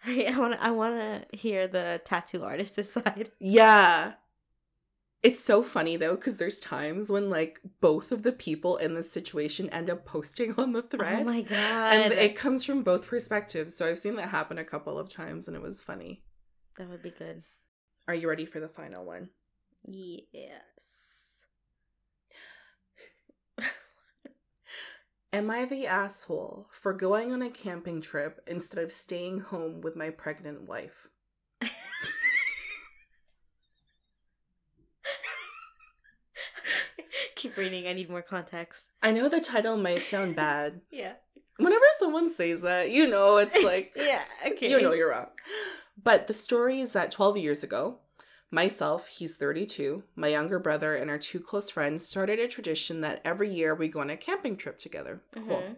I 0.06 0.34
want 0.38 0.56
I 0.60 0.72
want 0.72 0.96
to 1.32 1.38
hear 1.38 1.68
the 1.68 2.02
tattoo 2.04 2.44
artist's 2.44 2.92
side. 2.94 3.32
Yeah. 3.40 4.14
It's 5.22 5.40
so 5.40 5.64
funny 5.64 5.96
though 5.96 6.18
cuz 6.18 6.36
there's 6.38 6.60
times 6.60 7.10
when 7.10 7.30
like 7.30 7.62
both 7.80 8.12
of 8.12 8.24
the 8.24 8.34
people 8.34 8.76
in 8.76 8.94
this 8.96 9.10
situation 9.10 9.70
end 9.70 9.90
up 9.90 10.04
posting 10.06 10.54
on 10.58 10.74
the 10.74 10.84
oh 10.84 10.88
thread. 10.88 11.22
Oh 11.22 11.24
my 11.24 11.42
god. 11.42 11.94
and 11.94 12.14
it 12.14 12.36
comes 12.36 12.66
from 12.66 12.84
both 12.84 13.08
perspectives. 13.08 13.76
So 13.76 13.88
I've 13.90 14.00
seen 14.00 14.16
that 14.18 14.30
happen 14.30 14.58
a 14.58 14.66
couple 14.66 15.00
of 15.00 15.08
times 15.12 15.48
and 15.48 15.56
it 15.56 15.62
was 15.64 15.82
funny. 15.82 16.24
that 16.78 16.90
would 16.90 17.02
be 17.02 17.12
good. 17.12 17.44
Are 18.08 18.16
you 18.16 18.28
ready 18.28 18.46
for 18.46 18.60
the 18.60 18.68
final 18.68 19.06
one? 19.06 19.30
Yes. 19.86 21.13
Am 25.34 25.50
I 25.50 25.66
the 25.66 25.88
asshole 25.88 26.68
for 26.70 26.94
going 26.94 27.34
on 27.34 27.42
a 27.42 27.50
camping 27.50 28.02
trip 28.02 28.40
instead 28.46 28.84
of 28.84 28.92
staying 28.92 29.40
home 29.40 29.82
with 29.82 29.96
my 29.96 30.12
pregnant 30.12 30.68
wife? 30.68 31.08
Keep 37.36 37.58
reading. 37.58 37.88
I 37.88 37.94
need 37.94 38.12
more 38.12 38.22
context. 38.22 38.92
I 39.02 39.12
know 39.12 39.28
the 39.28 39.42
title 39.42 39.76
might 39.76 40.04
sound 40.04 40.36
bad. 40.38 40.82
Yeah. 40.92 41.14
Whenever 41.58 41.84
someone 41.98 42.32
says 42.32 42.62
that, 42.62 42.92
you 42.92 43.10
know 43.10 43.38
it's 43.38 43.60
like, 43.64 43.94
yeah. 43.96 44.22
Okay. 44.46 44.70
you 44.70 44.80
know 44.80 44.94
you're 44.94 45.10
wrong. 45.10 45.30
But 46.02 46.28
the 46.28 46.34
story 46.36 46.80
is 46.80 46.92
that 46.92 47.10
12 47.10 47.38
years 47.38 47.64
ago, 47.64 47.98
myself, 48.54 49.08
he's 49.08 49.36
32, 49.36 50.04
my 50.16 50.28
younger 50.28 50.60
brother, 50.60 50.96
and 50.96 51.10
our 51.10 51.18
two 51.18 51.40
close 51.40 51.72
friends 51.72 52.08
started 52.08 52.40
a 52.40 52.48
tradition 52.48 53.02
that 53.02 53.20
every 53.26 53.52
year 53.52 53.74
we 53.74 53.88
go 53.88 54.00
on 54.00 54.12
a 54.12 54.16
camping 54.16 54.56
trip 54.56 54.78
together. 54.78 55.22
Cool. 55.34 55.44
Mhm. 55.44 55.76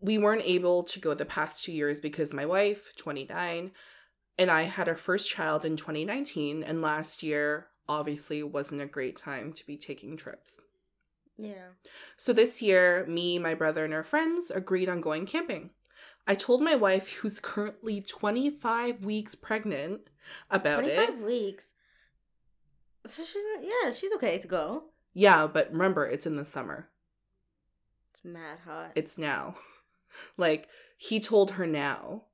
We 0.00 0.18
weren't 0.18 0.42
able 0.44 0.82
to 0.82 0.98
go 0.98 1.14
the 1.14 1.24
past 1.24 1.64
two 1.64 1.72
years 1.72 2.00
because 2.00 2.34
my 2.34 2.44
wife, 2.44 2.94
29, 2.96 3.72
and 4.36 4.50
I 4.50 4.62
had 4.64 4.88
our 4.88 4.96
first 4.96 5.30
child 5.30 5.64
in 5.64 5.76
2019, 5.76 6.62
and 6.64 6.82
last 6.82 7.22
year 7.22 7.68
obviously 7.88 8.42
wasn't 8.42 8.82
a 8.82 8.86
great 8.86 9.16
time 9.16 9.52
to 9.52 9.64
be 9.64 9.78
taking 9.78 10.16
trips. 10.16 10.58
Yeah. 11.38 11.68
So 12.16 12.32
this 12.32 12.60
year, 12.60 13.06
me, 13.06 13.38
my 13.38 13.54
brother, 13.54 13.84
and 13.84 13.94
our 13.94 14.02
friends 14.02 14.50
agreed 14.50 14.88
on 14.88 15.00
going 15.00 15.26
camping. 15.26 15.70
I 16.26 16.34
told 16.34 16.60
my 16.60 16.74
wife, 16.74 17.12
who's 17.18 17.38
currently 17.38 18.00
25 18.00 19.04
weeks 19.04 19.36
pregnant, 19.36 20.10
about 20.50 20.84
it. 20.84 20.94
25 20.96 21.24
weeks. 21.24 21.72
So 23.06 23.22
she's 23.24 23.42
yeah, 23.62 23.90
she's 23.92 24.12
okay 24.14 24.38
to 24.38 24.48
go. 24.48 24.84
Yeah, 25.14 25.46
but 25.46 25.72
remember, 25.72 26.06
it's 26.06 26.26
in 26.26 26.36
the 26.36 26.44
summer. 26.44 26.88
It's 28.12 28.24
mad 28.24 28.58
hot. 28.66 28.92
It's 28.94 29.16
now. 29.16 29.54
like, 30.36 30.68
he 30.98 31.20
told 31.20 31.52
her 31.52 31.66
now. 31.66 32.24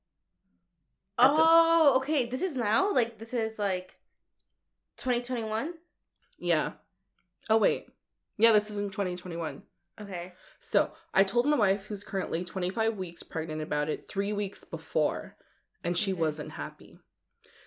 at 1.19 1.29
the- 1.29 1.35
oh, 1.39 1.93
okay. 1.99 2.27
This 2.27 2.43
is 2.43 2.55
now? 2.55 2.93
Like 2.93 3.19
this 3.19 3.33
is 3.35 3.59
like 3.59 3.99
2021? 4.97 5.75
Yeah. 6.39 6.73
Oh, 7.51 7.57
wait. 7.59 7.87
Yeah, 8.39 8.53
this 8.53 8.71
is 8.71 8.79
in 8.79 8.91
2021. 8.91 9.63
Okay. 10.01 10.33
So 10.59 10.91
I 11.13 11.23
told 11.23 11.47
my 11.47 11.57
wife, 11.57 11.87
who's 11.87 12.03
currently 12.03 12.45
25 12.45 12.97
weeks 12.97 13.23
pregnant, 13.23 13.61
about 13.61 13.89
it 13.89 14.09
three 14.09 14.33
weeks 14.33 14.65
before, 14.65 15.37
and 15.85 15.97
she 15.97 16.13
Okay. 16.13 16.21
wasn't 16.21 16.53
happy. 16.53 16.99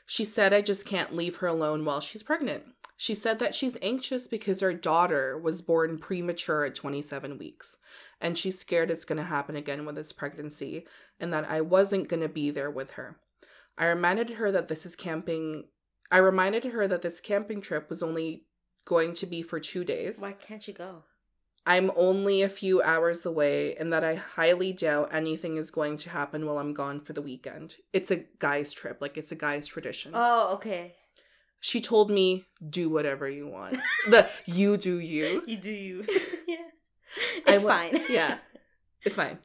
She 0.06 0.24
said 0.26 0.54
I 0.54 0.62
just 0.62 0.86
can't 0.86 1.16
leave 1.16 1.38
her 1.38 1.48
alone 1.48 1.86
while 1.86 2.02
she's 2.02 2.24
pregnant. 2.24 2.64
She 2.98 3.14
said 3.14 3.40
that 3.40 3.54
she's 3.54 3.78
anxious 3.82 4.28
because 4.28 4.62
her 4.62 4.74
daughter 4.74 5.38
was 5.38 5.62
born 5.62 5.98
premature 5.98 6.64
at 6.64 6.76
27 6.76 7.38
weeks, 7.38 7.78
and 8.22 8.38
she's 8.38 8.58
scared 8.58 8.90
it's 8.90 9.06
going 9.06 9.18
to 9.18 9.24
happen 9.24 9.56
again 9.56 9.86
with 9.86 9.96
this 9.96 10.14
pregnancy, 10.14 10.86
and 11.20 11.34
that 11.34 11.50
I 11.50 11.62
wasn't 11.62 12.08
going 12.08 12.22
to 12.22 12.30
be 12.30 12.52
there 12.52 12.72
with 12.72 12.92
her. 12.92 13.18
I 13.78 13.88
reminded 13.88 14.32
her 14.32 14.52
that 14.52 14.70
this 14.70 14.86
is 14.86 14.96
camping. 14.96 15.66
I 16.10 16.20
reminded 16.20 16.64
her 16.66 16.88
that 16.88 17.02
this 17.02 17.20
camping 17.20 17.60
trip 17.60 17.90
was 17.90 18.02
only 18.02 18.46
going 18.86 19.14
to 19.16 19.26
be 19.26 19.42
for 19.42 19.60
two 19.60 19.84
days. 19.84 20.20
Why 20.20 20.32
can't 20.32 20.66
you 20.66 20.74
go? 20.74 21.04
I'm 21.68 21.92
only 21.96 22.44
a 22.44 22.50
few 22.50 22.82
hours 22.84 23.26
away 23.26 23.76
and 23.76 23.92
that 23.92 24.04
I 24.04 24.16
highly 24.16 24.72
doubt 24.72 25.10
anything 25.14 25.58
is 25.58 25.72
going 25.72 25.98
to 25.98 26.12
happen 26.12 26.46
while 26.46 26.60
I'm 26.60 26.76
gone 26.76 27.02
for 27.02 27.14
the 27.14 27.24
weekend. 27.24 27.78
It's 27.92 28.12
a 28.12 28.24
guy's 28.38 28.72
trip, 28.72 29.02
like 29.02 29.18
it's 29.18 29.32
a 29.32 29.36
guy's 29.36 29.66
tradition. 29.66 30.12
Oh, 30.14 30.54
okay. 30.54 30.94
She 31.66 31.82
told 31.82 32.12
me, 32.12 32.46
do 32.70 32.92
whatever 32.92 33.28
you 33.28 33.48
want. 33.48 33.80
the 34.08 34.30
you 34.46 34.78
do 34.78 35.00
you. 35.00 35.42
You 35.48 35.58
do 35.58 35.72
you. 35.72 36.06
yeah. 36.48 36.58
It's 37.48 37.64
wa- 37.64 37.72
fine. 37.72 38.02
yeah. 38.08 38.38
It's 39.04 39.16
fine. 39.16 39.40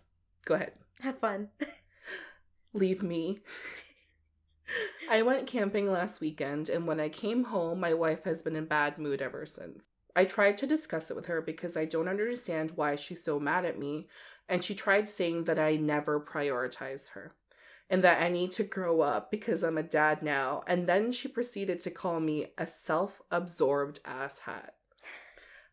Go 0.44 0.54
ahead. 0.56 0.72
Have 1.00 1.18
fun. 1.18 1.48
Leave 2.74 3.02
me. 3.02 3.38
I 5.10 5.22
went 5.22 5.46
camping 5.46 5.90
last 5.90 6.20
weekend, 6.20 6.68
and 6.68 6.86
when 6.86 7.00
I 7.00 7.08
came 7.08 7.44
home, 7.44 7.80
my 7.80 7.94
wife 7.94 8.24
has 8.24 8.42
been 8.42 8.54
in 8.54 8.66
bad 8.66 8.98
mood 8.98 9.22
ever 9.22 9.46
since. 9.46 9.86
I 10.14 10.26
tried 10.26 10.58
to 10.58 10.66
discuss 10.66 11.10
it 11.10 11.16
with 11.16 11.24
her 11.24 11.40
because 11.40 11.74
I 11.74 11.86
don't 11.86 12.06
understand 12.06 12.72
why 12.74 12.96
she's 12.96 13.24
so 13.24 13.40
mad 13.40 13.64
at 13.64 13.78
me, 13.78 14.08
and 14.46 14.62
she 14.62 14.74
tried 14.74 15.08
saying 15.08 15.44
that 15.44 15.58
I 15.58 15.76
never 15.76 16.20
prioritize 16.20 17.10
her. 17.12 17.32
And 17.90 18.04
that 18.04 18.22
I 18.22 18.28
need 18.28 18.52
to 18.52 18.62
grow 18.62 19.00
up 19.00 19.32
because 19.32 19.64
I'm 19.64 19.76
a 19.76 19.82
dad 19.82 20.22
now. 20.22 20.62
And 20.68 20.88
then 20.88 21.10
she 21.10 21.26
proceeded 21.26 21.80
to 21.80 21.90
call 21.90 22.20
me 22.20 22.46
a 22.56 22.66
self 22.66 23.20
absorbed 23.32 24.00
asshat. 24.04 24.70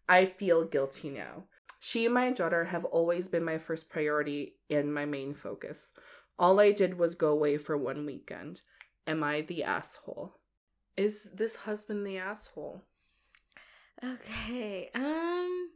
I 0.10 0.26
feel 0.26 0.66
guilty 0.66 1.12
now. 1.12 1.44
She 1.80 2.06
and 2.06 2.14
my 2.16 2.32
daughter 2.32 2.66
have 2.66 2.86
always 2.86 3.30
been 3.30 3.44
my 3.44 3.60
first 3.60 3.90
priority 3.90 4.56
and 4.70 4.92
my 4.92 5.06
main 5.06 5.36
focus. 5.36 5.94
All 6.40 6.60
I 6.60 6.72
did 6.72 6.98
was 6.98 7.14
go 7.14 7.30
away 7.30 7.58
for 7.58 7.78
one 7.78 8.06
weekend. 8.06 8.62
Am 9.06 9.24
I 9.24 9.42
the 9.42 9.64
asshole? 9.64 10.40
Is 10.98 11.30
this 11.34 11.56
husband 11.58 12.06
the 12.06 12.18
asshole? 12.18 12.84
Okay. 14.04 14.90
Um 14.96 15.70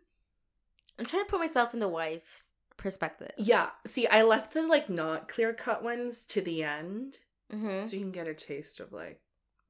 I'm 0.98 1.06
trying 1.06 1.24
to 1.24 1.30
put 1.30 1.40
myself 1.40 1.74
in 1.74 1.80
the 1.80 1.88
wife's 1.88 2.51
perspective. 2.82 3.32
Yeah. 3.38 3.70
See, 3.86 4.08
I 4.08 4.24
left 4.24 4.54
the 4.54 4.64
like 4.64 4.90
not 4.90 5.28
clear 5.30 5.54
cut 5.54 5.84
ones 5.84 6.24
to 6.26 6.42
the 6.42 6.64
end 6.64 7.18
Mm-hmm. 7.54 7.86
so 7.86 7.98
you 7.98 8.02
can 8.04 8.12
get 8.14 8.28
a 8.30 8.34
taste 8.34 8.80
of 8.80 8.94
like, 8.94 9.20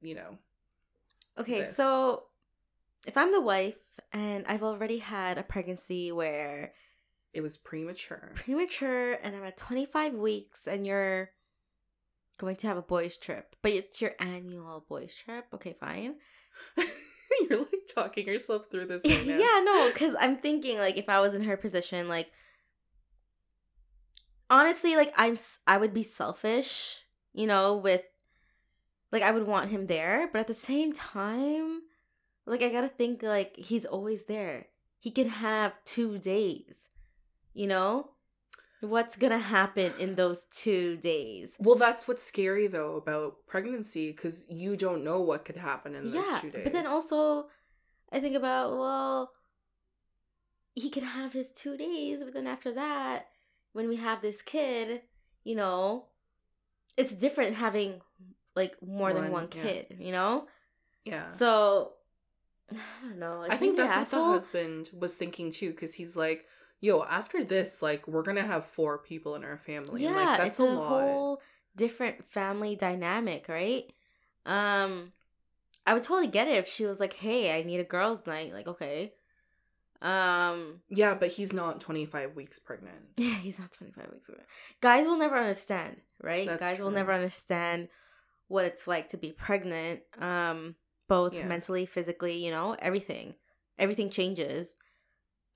you 0.00 0.14
know. 0.14 0.38
Okay, 1.36 1.60
this. 1.60 1.74
so 1.76 2.24
if 3.06 3.16
I'm 3.16 3.32
the 3.32 3.40
wife 3.40 3.98
and 4.12 4.44
I've 4.46 4.62
already 4.62 4.98
had 4.98 5.36
a 5.36 5.42
pregnancy 5.42 6.12
where 6.12 6.74
It 7.34 7.40
was 7.40 7.56
premature. 7.56 8.30
premature 8.36 9.14
and 9.14 9.34
I'm 9.34 9.42
at 9.42 9.56
25 9.56 10.14
weeks 10.14 10.68
and 10.68 10.86
you're 10.86 11.30
going 12.38 12.54
to 12.56 12.66
have 12.68 12.76
a 12.76 12.82
boys 12.82 13.16
trip, 13.18 13.56
but 13.62 13.72
it's 13.72 14.00
your 14.00 14.12
annual 14.20 14.84
boys 14.88 15.14
trip. 15.14 15.46
Okay, 15.52 15.74
fine. 15.78 16.14
You're 17.48 17.60
like 17.60 17.88
talking 17.92 18.26
yourself 18.26 18.66
through 18.70 18.86
this 18.86 19.02
right 19.04 19.24
yeah, 19.24 19.60
no, 19.64 19.90
cuz 19.94 20.14
I'm 20.20 20.36
thinking 20.36 20.78
like 20.78 20.96
if 20.98 21.08
I 21.08 21.18
was 21.20 21.34
in 21.34 21.42
her 21.44 21.56
position 21.56 22.06
like 22.08 22.30
honestly 24.52 24.94
like 24.94 25.12
I'm 25.16 25.36
i 25.66 25.76
would 25.76 25.94
be 25.94 26.04
selfish, 26.04 27.00
you 27.32 27.46
know, 27.46 27.76
with 27.76 28.02
like 29.10 29.22
I 29.22 29.32
would 29.32 29.46
want 29.46 29.70
him 29.70 29.86
there, 29.86 30.28
but 30.32 30.40
at 30.40 30.46
the 30.46 30.54
same 30.54 30.92
time 30.92 31.80
like 32.46 32.62
I 32.62 32.68
got 32.68 32.82
to 32.82 32.88
think 32.88 33.22
like 33.22 33.56
he's 33.56 33.86
always 33.86 34.26
there. 34.26 34.66
He 34.98 35.10
can 35.10 35.28
have 35.28 35.72
2 35.84 36.18
days. 36.18 36.76
You 37.54 37.66
know? 37.66 38.10
What's 38.80 39.16
to 39.16 39.38
happen 39.38 39.92
in 39.98 40.16
those 40.16 40.46
2 40.46 40.96
days? 40.96 41.54
Well, 41.58 41.76
that's 41.76 42.08
what's 42.08 42.24
scary 42.24 42.66
though 42.66 42.96
about 42.96 43.46
pregnancy 43.46 44.10
because 44.10 44.46
you 44.48 44.76
don't 44.76 45.04
know 45.04 45.20
what 45.20 45.44
could 45.44 45.56
happen 45.56 45.94
in 45.94 46.04
those 46.04 46.14
yeah, 46.14 46.38
two 46.40 46.50
days. 46.50 46.64
but 46.64 46.72
then 46.72 46.86
also 46.86 47.46
I 48.12 48.20
think 48.20 48.36
about 48.36 48.76
well 48.76 49.32
he 50.74 50.90
can 50.90 51.04
have 51.04 51.32
his 51.32 51.52
2 51.52 51.76
days, 51.76 52.24
but 52.24 52.34
then 52.34 52.46
after 52.46 52.72
that 52.72 53.26
when 53.72 53.88
we 53.88 53.96
have 53.96 54.22
this 54.22 54.42
kid, 54.42 55.02
you 55.44 55.54
know, 55.54 56.06
it's 56.96 57.12
different 57.12 57.56
having 57.56 58.00
like 58.54 58.76
more 58.86 59.12
than 59.12 59.24
One, 59.24 59.32
one 59.32 59.48
yeah. 59.56 59.62
kid, 59.62 59.96
you 59.98 60.12
know? 60.12 60.46
yeah. 61.04 61.34
So 61.36 61.92
I 62.72 62.76
don't 63.08 63.18
know. 63.18 63.44
I 63.48 63.56
think 63.56 63.76
the 63.76 63.82
that's 63.84 64.12
what 64.12 64.18
the 64.18 64.24
husband 64.24 64.90
was 64.98 65.14
thinking 65.14 65.50
too, 65.50 65.70
because 65.70 65.94
he's 65.94 66.16
like, 66.16 66.46
"Yo, 66.80 67.02
after 67.02 67.44
this, 67.44 67.82
like, 67.82 68.06
we're 68.08 68.22
gonna 68.22 68.42
have 68.46 68.66
four 68.66 68.98
people 68.98 69.34
in 69.34 69.44
our 69.44 69.58
family. 69.58 70.04
and, 70.04 70.14
Yeah, 70.14 70.26
like, 70.26 70.38
that's 70.38 70.48
it's 70.48 70.60
a, 70.60 70.62
a 70.64 70.66
lot." 70.66 71.02
whole 71.02 71.40
different 71.76 72.24
family 72.30 72.76
dynamic, 72.76 73.48
right? 73.48 73.90
Um, 74.44 75.12
I 75.86 75.94
would 75.94 76.02
totally 76.02 76.28
get 76.28 76.48
it 76.48 76.56
if 76.56 76.68
she 76.68 76.84
was 76.86 77.00
like, 77.00 77.14
"Hey, 77.14 77.58
I 77.58 77.62
need 77.62 77.80
a 77.80 77.84
girls' 77.84 78.26
night." 78.26 78.52
Like, 78.52 78.68
okay. 78.68 79.12
Um, 80.02 80.80
Yeah, 80.88 81.14
but 81.14 81.30
he's 81.30 81.52
not 81.52 81.80
twenty 81.80 82.06
five 82.06 82.34
weeks 82.34 82.58
pregnant. 82.58 82.96
yeah, 83.16 83.34
he's 83.36 83.58
not 83.58 83.70
twenty 83.72 83.92
five 83.92 84.08
weeks 84.12 84.28
old. 84.28 84.40
Guys 84.80 85.06
will 85.06 85.16
never 85.18 85.36
understand, 85.36 85.96
right? 86.22 86.46
That's 86.46 86.60
Guys 86.60 86.80
will 86.80 86.90
never 86.90 87.12
understand 87.12 87.88
what 88.48 88.64
it's 88.64 88.86
like 88.86 89.08
to 89.10 89.16
be 89.16 89.32
pregnant. 89.32 90.00
Um, 90.18 90.74
both 91.08 91.34
Yeah. 91.34 91.46
mentally, 91.46 91.86
physically, 91.86 92.44
you 92.44 92.50
know, 92.50 92.76
everything. 92.78 93.34
Everything 93.78 94.10
changes. 94.10 94.76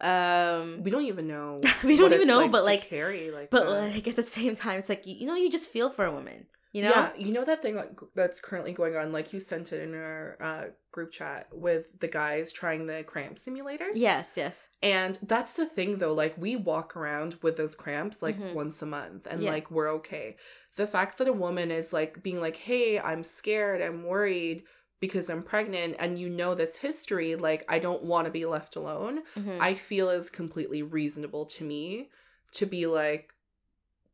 Um, 0.00 0.82
We 0.82 0.90
don't 0.90 1.04
even 1.06 1.26
know. 1.26 1.60
We 1.84 1.96
don't 1.96 2.12
even 2.12 2.28
know, 2.28 2.48
but, 2.48 2.60
to 2.60 2.64
like- 2.66 2.88
carry 2.88 3.30
like. 3.30 3.50
but 3.50 3.64
that. 3.64 3.94
like 3.94 4.06
at 4.08 4.16
the 4.16 4.22
same 4.22 4.54
time, 4.54 4.78
it's 4.78 4.88
like 4.88 5.06
you, 5.06 5.14
you 5.16 5.26
know, 5.26 5.34
you 5.34 5.50
just 5.50 5.68
feel 5.70 5.90
for 5.90 6.04
a 6.04 6.12
woman. 6.12 6.46
You 6.76 6.82
know, 6.82 6.90
Yeah, 6.90 7.12
you 7.16 7.32
know 7.32 7.42
that 7.46 7.62
thing 7.62 7.82
that's 8.14 8.38
currently 8.38 8.74
going 8.74 8.96
on. 8.96 9.10
Like 9.10 9.32
you 9.32 9.40
sent 9.40 9.72
it 9.72 9.80
in 9.80 9.94
our 9.94 10.36
uh, 10.42 10.64
group 10.92 11.10
chat 11.10 11.46
with 11.50 11.86
the 12.00 12.06
guys 12.06 12.52
trying 12.52 12.86
the 12.86 13.02
cramp 13.02 13.38
simulator. 13.38 13.86
Yes, 13.94 14.34
yes. 14.36 14.58
And 14.82 15.18
that's 15.22 15.54
the 15.54 15.64
thing 15.64 15.96
though, 16.00 16.12
like 16.12 16.34
we 16.36 16.54
walk 16.54 16.94
around 16.94 17.38
with 17.40 17.56
those 17.56 17.74
cramps 17.74 18.20
like 18.20 18.38
Mhm. 18.38 18.52
once 18.52 18.82
a 18.82 18.86
month 18.86 19.26
and 19.26 19.40
Yeah. 19.40 19.52
like 19.52 19.70
we're 19.70 19.88
okay. 19.94 20.36
The 20.76 20.86
fact 20.86 21.16
that 21.16 21.28
a 21.28 21.32
woman 21.32 21.70
is 21.70 21.94
like 21.94 22.22
being 22.22 22.42
like, 22.42 22.56
"Hey, 22.56 22.98
I'm 23.00 23.24
scared, 23.24 23.80
I'm 23.80 24.04
worried 24.04 24.64
because 25.00 25.30
I'm 25.30 25.42
pregnant," 25.42 25.96
and 25.98 26.18
you 26.18 26.28
know 26.28 26.54
this 26.54 26.76
history, 26.76 27.36
like 27.36 27.64
I 27.70 27.78
don't 27.78 28.02
want 28.02 28.26
to 28.26 28.30
be 28.30 28.44
left 28.44 28.76
alone. 28.76 29.22
Mhm. 29.34 29.56
I 29.62 29.72
feel 29.72 30.10
is 30.10 30.28
completely 30.28 30.82
reasonable 30.82 31.46
to 31.46 31.64
me 31.64 32.10
to 32.52 32.66
be 32.66 32.86
like 32.86 33.32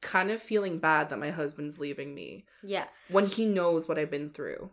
kind 0.02 0.30
of 0.30 0.42
feeling 0.42 0.78
bad 0.78 1.08
that 1.08 1.18
my 1.18 1.30
husband's 1.30 1.78
leaving 1.78 2.14
me 2.14 2.44
yeah. 2.62 2.84
when 3.08 3.26
he 3.26 3.46
knows 3.46 3.88
what 3.88 3.98
I've 3.98 4.10
been 4.10 4.30
through. 4.30 4.70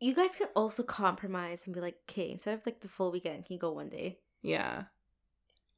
You 0.00 0.14
guys 0.14 0.34
can 0.34 0.48
also 0.54 0.82
compromise 0.82 1.62
and 1.64 1.74
be 1.74 1.80
like, 1.80 1.96
okay, 2.08 2.30
instead 2.30 2.54
of 2.54 2.66
like 2.66 2.80
the 2.80 2.88
full 2.88 3.12
weekend, 3.12 3.46
can 3.46 3.54
you 3.54 3.60
go 3.60 3.72
one 3.72 3.88
day? 3.88 4.18
Yeah. 4.42 4.84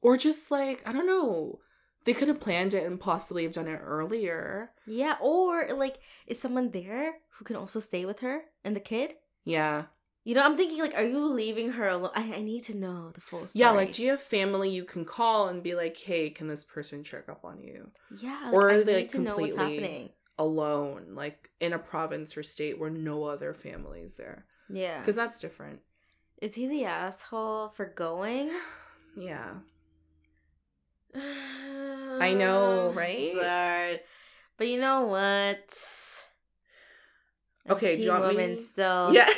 Or 0.01 0.17
just 0.17 0.51
like, 0.51 0.81
I 0.85 0.91
don't 0.91 1.07
know. 1.07 1.59
They 2.05 2.13
could 2.13 2.27
have 2.27 2.41
planned 2.41 2.73
it 2.73 2.85
and 2.85 2.99
possibly 2.99 3.43
have 3.43 3.53
done 3.53 3.67
it 3.67 3.79
earlier. 3.81 4.71
Yeah, 4.85 5.15
or 5.21 5.69
like, 5.73 5.99
is 6.27 6.39
someone 6.39 6.71
there 6.71 7.15
who 7.37 7.45
can 7.45 7.55
also 7.55 7.79
stay 7.79 8.05
with 8.05 8.19
her 8.19 8.43
and 8.63 8.75
the 8.75 8.81
kid? 8.81 9.15
Yeah. 9.45 9.83
You 10.25 10.35
know, 10.35 10.45
I'm 10.45 10.55
thinking 10.55 10.79
like, 10.79 10.95
are 10.95 11.03
you 11.03 11.25
leaving 11.25 11.71
her 11.71 11.89
alone? 11.89 12.11
I, 12.15 12.35
I 12.35 12.41
need 12.41 12.63
to 12.65 12.77
know 12.77 13.11
the 13.11 13.19
full 13.19 13.45
story. 13.45 13.61
Yeah, 13.61 13.71
like 13.71 13.91
do 13.91 14.03
you 14.03 14.11
have 14.11 14.21
family 14.21 14.69
you 14.69 14.85
can 14.85 15.03
call 15.03 15.49
and 15.49 15.61
be 15.61 15.75
like, 15.75 15.97
"Hey, 15.97 16.29
can 16.29 16.47
this 16.47 16.63
person 16.63 17.03
check 17.03 17.27
up 17.27 17.43
on 17.43 17.61
you?" 17.61 17.91
yeah, 18.19 18.39
like, 18.45 18.53
or 18.53 18.71
I 18.71 18.73
are 18.75 18.83
they, 18.83 18.93
need 18.93 19.01
like, 19.01 19.11
to 19.11 19.19
know 19.19 19.35
what's 19.37 19.53
completely-. 19.53 20.13
Alone, 20.39 21.09
like 21.13 21.51
in 21.59 21.73
a 21.73 21.79
province 21.79 22.35
or 22.35 22.41
state 22.43 22.79
where 22.79 22.89
no 22.89 23.25
other 23.25 23.53
family 23.53 23.99
is 24.01 24.15
there. 24.15 24.45
Yeah, 24.69 25.03
Cuz 25.03 25.15
that's 25.15 25.39
different. 25.39 25.81
is 26.41 26.55
he 26.55 26.67
the 26.67 26.85
asshole 26.85 27.69
for 27.69 27.85
going? 27.85 28.49
Yeah. 29.15 29.51
I 31.15 32.33
know, 32.33 32.91
right? 32.95 34.01
But 34.57 34.67
you 34.67 34.79
know 34.79 35.01
what? 35.01 35.77
I'm 37.67 37.75
Okay, 37.75 37.97
do 37.97 38.03
you 38.03 38.09
want 38.09 38.27
me- 38.27 38.35
woman 38.35 38.57
still. 38.57 39.13
Yeah. 39.13 39.29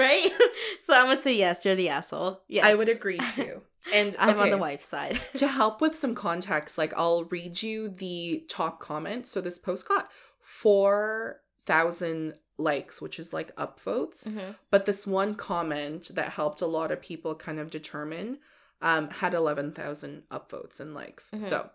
Right? 0.00 0.30
So 0.84 0.94
I'm 0.96 1.06
gonna 1.06 1.20
say 1.20 1.34
yes. 1.36 1.64
You're 1.64 1.76
the 1.76 1.88
asshole. 1.90 2.40
Yes, 2.48 2.64
I 2.64 2.74
would 2.74 2.88
agree 2.88 3.18
too. 3.36 3.60
And 3.92 4.16
I'm 4.18 4.38
on 4.40 4.50
the 4.50 4.58
wife's 4.58 4.86
side. 4.88 5.20
to 5.34 5.46
help 5.46 5.80
with 5.80 5.96
some 5.98 6.14
context, 6.14 6.76
like 6.78 6.92
I'll 6.96 7.24
read 7.24 7.62
you 7.62 7.88
the 7.88 8.44
top 8.48 8.80
comment. 8.80 9.26
So 9.26 9.40
this 9.40 9.58
post 9.58 9.86
got 9.88 10.08
4,000 10.40 12.34
likes, 12.58 13.00
which 13.00 13.18
is 13.18 13.32
like 13.32 13.54
upvotes. 13.56 14.26
Mhm. 14.26 14.56
But 14.70 14.84
this 14.86 15.06
one 15.06 15.34
comment 15.34 16.10
that 16.14 16.30
helped 16.30 16.60
a 16.60 16.66
lot 16.66 16.90
of 16.90 17.00
people 17.00 17.34
kind 17.34 17.58
of 17.58 17.70
determine 17.70 18.38
um, 18.82 19.10
had 19.10 19.34
11,000 19.34 20.22
upvotes 20.30 20.80
and 20.80 20.94
likes. 20.94 21.30
Mhm. 21.32 21.42
So 21.42 21.70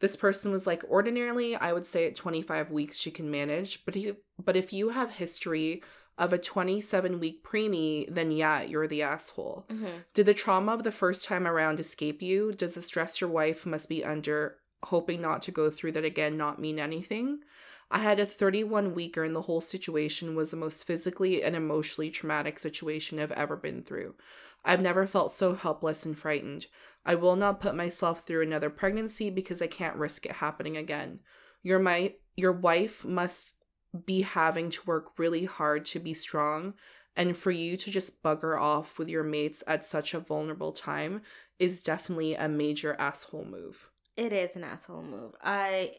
this 0.00 0.16
person 0.16 0.50
was 0.52 0.66
like, 0.66 0.82
ordinarily, 0.84 1.54
I 1.56 1.72
would 1.72 1.86
say 1.86 2.06
at 2.06 2.16
25 2.16 2.70
weeks 2.72 2.98
she 2.98 3.10
can 3.12 3.30
manage, 3.30 3.84
but 3.84 3.96
if 3.96 4.16
but 4.44 4.56
if 4.56 4.72
you 4.72 4.88
have 4.90 5.10
history 5.12 5.82
of 6.18 6.32
a 6.32 6.38
27 6.38 7.20
week 7.20 7.44
preemie, 7.44 8.12
then 8.12 8.30
yeah, 8.30 8.60
you're 8.60 8.88
the 8.88 9.02
asshole. 9.02 9.64
Mhm. 9.70 10.04
Did 10.14 10.26
the 10.26 10.34
trauma 10.34 10.72
of 10.72 10.82
the 10.82 10.92
first 10.92 11.24
time 11.24 11.46
around 11.46 11.78
escape 11.78 12.20
you? 12.20 12.52
Does 12.52 12.74
the 12.74 12.82
stress 12.82 13.20
your 13.20 13.30
wife 13.30 13.64
must 13.64 13.88
be 13.88 14.04
under, 14.04 14.58
hoping 14.84 15.20
not 15.20 15.42
to 15.42 15.52
go 15.52 15.70
through 15.70 15.92
that 15.92 16.04
again, 16.04 16.36
not 16.36 16.60
mean 16.60 16.78
anything? 16.78 17.40
I 17.90 18.00
had 18.00 18.20
a 18.20 18.26
31 18.26 18.94
weeker, 18.94 19.24
and 19.24 19.34
the 19.34 19.42
whole 19.42 19.62
situation 19.62 20.34
was 20.34 20.50
the 20.50 20.56
most 20.56 20.84
physically 20.84 21.42
and 21.42 21.56
emotionally 21.56 22.10
traumatic 22.10 22.58
situation 22.58 23.18
I've 23.18 23.32
ever 23.32 23.56
been 23.56 23.82
through. 23.82 24.14
I've 24.64 24.82
never 24.82 25.06
felt 25.06 25.32
so 25.32 25.54
helpless 25.54 26.04
and 26.04 26.18
frightened. 26.18 26.66
I 27.06 27.14
will 27.14 27.36
not 27.36 27.60
put 27.60 27.74
myself 27.74 28.26
through 28.26 28.42
another 28.42 28.68
pregnancy 28.68 29.30
because 29.30 29.62
I 29.62 29.68
can't 29.68 29.96
risk 29.96 30.26
it 30.26 30.32
happening 30.32 30.76
again. 30.76 31.20
Your 31.62 31.78
my 31.78 32.16
your 32.36 32.52
wife 32.52 33.04
must 33.04 33.52
be 34.04 34.22
having 34.22 34.70
to 34.70 34.80
work 34.86 35.18
really 35.18 35.44
hard 35.44 35.84
to 35.86 35.98
be 35.98 36.12
strong 36.14 36.74
and 37.16 37.36
for 37.36 37.50
you 37.50 37.76
to 37.76 37.90
just 37.90 38.22
bugger 38.22 38.60
off 38.60 38.98
with 38.98 39.08
your 39.08 39.24
mates 39.24 39.64
at 39.66 39.84
such 39.84 40.14
a 40.14 40.20
vulnerable 40.20 40.72
time 40.72 41.22
is 41.58 41.82
definitely 41.82 42.34
a 42.34 42.48
major 42.48 42.94
asshole 42.98 43.44
move. 43.44 43.88
It 44.16 44.32
is 44.32 44.54
an 44.56 44.64
asshole 44.64 45.02
move. 45.02 45.32
I 45.42 45.94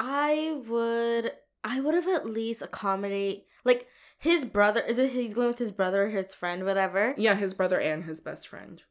I 0.00 0.60
would 0.66 1.32
I 1.64 1.80
would 1.80 1.94
have 1.94 2.08
at 2.08 2.26
least 2.26 2.62
accommodate 2.62 3.46
like 3.64 3.86
his 4.18 4.44
brother 4.44 4.80
is 4.80 4.98
it 4.98 5.10
he's 5.12 5.34
going 5.34 5.48
with 5.48 5.58
his 5.58 5.72
brother 5.72 6.04
or 6.04 6.10
his 6.10 6.34
friend, 6.34 6.64
whatever. 6.64 7.14
Yeah, 7.18 7.34
his 7.34 7.54
brother 7.54 7.80
and 7.80 8.04
his 8.04 8.20
best 8.20 8.48
friend. 8.48 8.82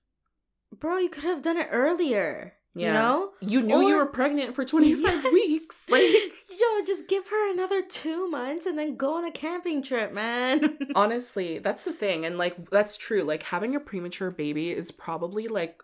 Bro, 0.77 0.97
you 0.99 1.09
could 1.09 1.23
have 1.23 1.41
done 1.41 1.57
it 1.57 1.67
earlier. 1.71 2.53
yeah. 2.75 2.87
You 2.87 2.93
know? 2.93 3.31
You 3.41 3.61
knew 3.61 3.81
you 3.87 3.95
were 3.95 4.05
pregnant 4.05 4.55
for 4.55 4.63
25 4.65 5.01
Yes. 5.23 5.33
weeks. 5.33 5.75
Like 5.89 6.30
Yo, 6.61 6.85
just 6.85 7.07
give 7.07 7.27
her 7.29 7.51
another 7.51 7.81
two 7.81 8.29
months 8.29 8.65
and 8.65 8.77
then 8.77 8.95
go 8.95 9.15
on 9.15 9.25
a 9.25 9.31
camping 9.31 9.81
trip, 9.81 10.13
man. 10.13 10.77
honestly, 10.95 11.57
that's 11.59 11.83
the 11.85 11.93
thing 11.93 12.25
and 12.25 12.37
like 12.37 12.69
that's 12.69 12.97
true. 12.97 13.23
Like 13.23 13.43
having 13.43 13.75
a 13.75 13.79
premature 13.79 14.29
baby 14.31 14.69
is 14.71 14.91
probably 14.91 15.47
like 15.47 15.81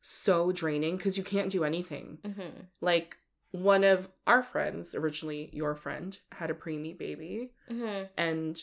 so 0.00 0.52
draining 0.52 0.98
cuz 0.98 1.16
you 1.16 1.24
can't 1.24 1.50
do 1.50 1.64
anything. 1.64 2.18
mm-hmm. 2.22 2.60
Like 2.80 3.16
one 3.50 3.84
of 3.84 4.08
our 4.26 4.42
friends, 4.42 4.94
originally 4.94 5.50
your 5.52 5.74
friend, 5.74 6.18
had 6.32 6.50
a 6.50 6.54
preemie 6.54 6.96
baby 6.96 7.52
Mm-hmm. 7.70 8.04
and 8.16 8.62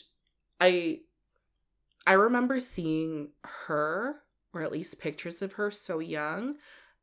I 0.60 1.00
I 2.06 2.14
remember 2.14 2.58
seeing 2.60 3.32
her 3.42 4.22
or 4.54 4.62
at 4.62 4.72
least 4.72 4.98
pictures 4.98 5.42
of 5.42 5.52
her 5.52 5.70
so 5.70 5.98
young 5.98 6.56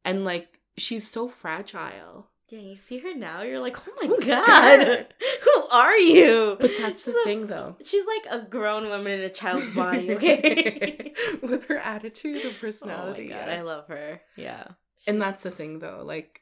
and 0.04 0.26
like 0.26 0.60
she's 0.78 1.08
so 1.10 1.28
fragile. 1.28 2.30
Yeah, 2.50 2.60
you 2.60 2.78
see 2.78 3.00
her 3.00 3.14
now, 3.14 3.42
you're 3.42 3.60
like, 3.60 3.78
oh 3.88 3.94
my 4.02 4.08
Oh 4.10 4.20
god, 4.22 4.46
God. 4.48 5.08
who 5.44 5.68
are 5.70 5.98
you? 5.98 6.56
But 6.60 6.72
that's 6.80 7.04
the 7.04 7.12
a- 7.12 7.24
thing 7.26 7.48
though. 7.48 7.76
She's 7.84 8.06
like 8.06 8.26
a 8.42 8.46
grown 8.46 8.88
woman 8.88 9.20
in 9.20 9.26
a 9.26 9.30
child's 9.30 9.70
body, 9.76 10.12
okay? 10.14 11.14
With 11.42 11.66
her 11.66 11.78
attitude 11.78 12.38
and 12.38 12.46
oh 12.46 12.50
my 12.52 12.58
personality. 12.58 13.28
god, 13.30 13.50
I 13.50 13.62
love 13.64 13.88
her. 13.90 14.22
Yeah. 14.38 14.64
And 15.06 15.22
that's 15.22 15.44
the 15.44 15.52
thing 15.52 15.80
though. 15.80 16.02
Like 16.06 16.42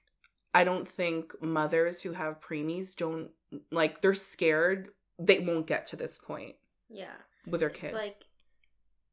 I 0.54 0.64
don't 0.64 0.88
think 0.88 1.34
mothers 1.42 2.02
who 2.04 2.12
have 2.14 2.40
preemies 2.40 2.96
don't 2.96 3.32
like 3.72 4.02
they're 4.02 4.14
scared 4.14 4.90
they 5.18 5.40
won't 5.40 5.66
get 5.68 5.88
to 5.88 5.96
this 5.96 6.18
point 6.18 6.56
Yeah. 6.90 7.16
with 7.48 7.62
their 7.62 7.70
kids. 7.70 7.94
Like 7.94 8.26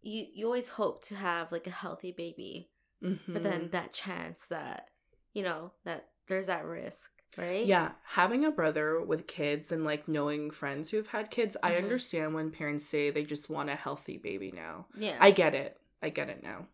you 0.02 0.26
you 0.35 0.44
always 0.46 0.68
hope 0.68 1.05
to 1.05 1.14
have 1.14 1.52
like 1.52 1.66
a 1.66 1.70
healthy 1.70 2.12
baby, 2.12 2.70
but 3.00 3.42
then 3.42 3.62
Mhm. 3.68 3.70
that 3.70 3.92
chance 3.94 4.42
that 4.50 4.88
you 5.33 5.42
know 5.42 5.72
that 5.85 6.09
there's 6.28 6.46
that 6.46 6.64
risk, 6.64 7.11
right? 7.37 7.64
Yeah, 7.66 7.92
having 8.04 8.44
a 8.44 8.50
brother 8.50 9.00
with 9.00 9.26
kids 9.26 9.72
and 9.72 9.85
like 9.85 10.08
knowing 10.08 10.50
friends 10.50 10.90
who've 10.90 11.06
had 11.08 11.30
kids, 11.30 11.56
I 11.62 11.72
Mhm. 11.72 11.78
understand 11.78 12.35
when 12.35 12.50
parents 12.50 12.85
say 12.87 13.11
they 13.11 13.24
just 13.24 13.50
want 13.50 13.70
a 13.70 13.74
healthy 13.76 14.18
baby 14.18 14.50
now. 14.52 14.87
Yeah. 14.96 15.16
I 15.20 15.30
get 15.30 15.54
it. 15.54 15.78
I 16.02 16.08
get 16.11 16.28
it 16.30 16.42
now. 16.42 16.66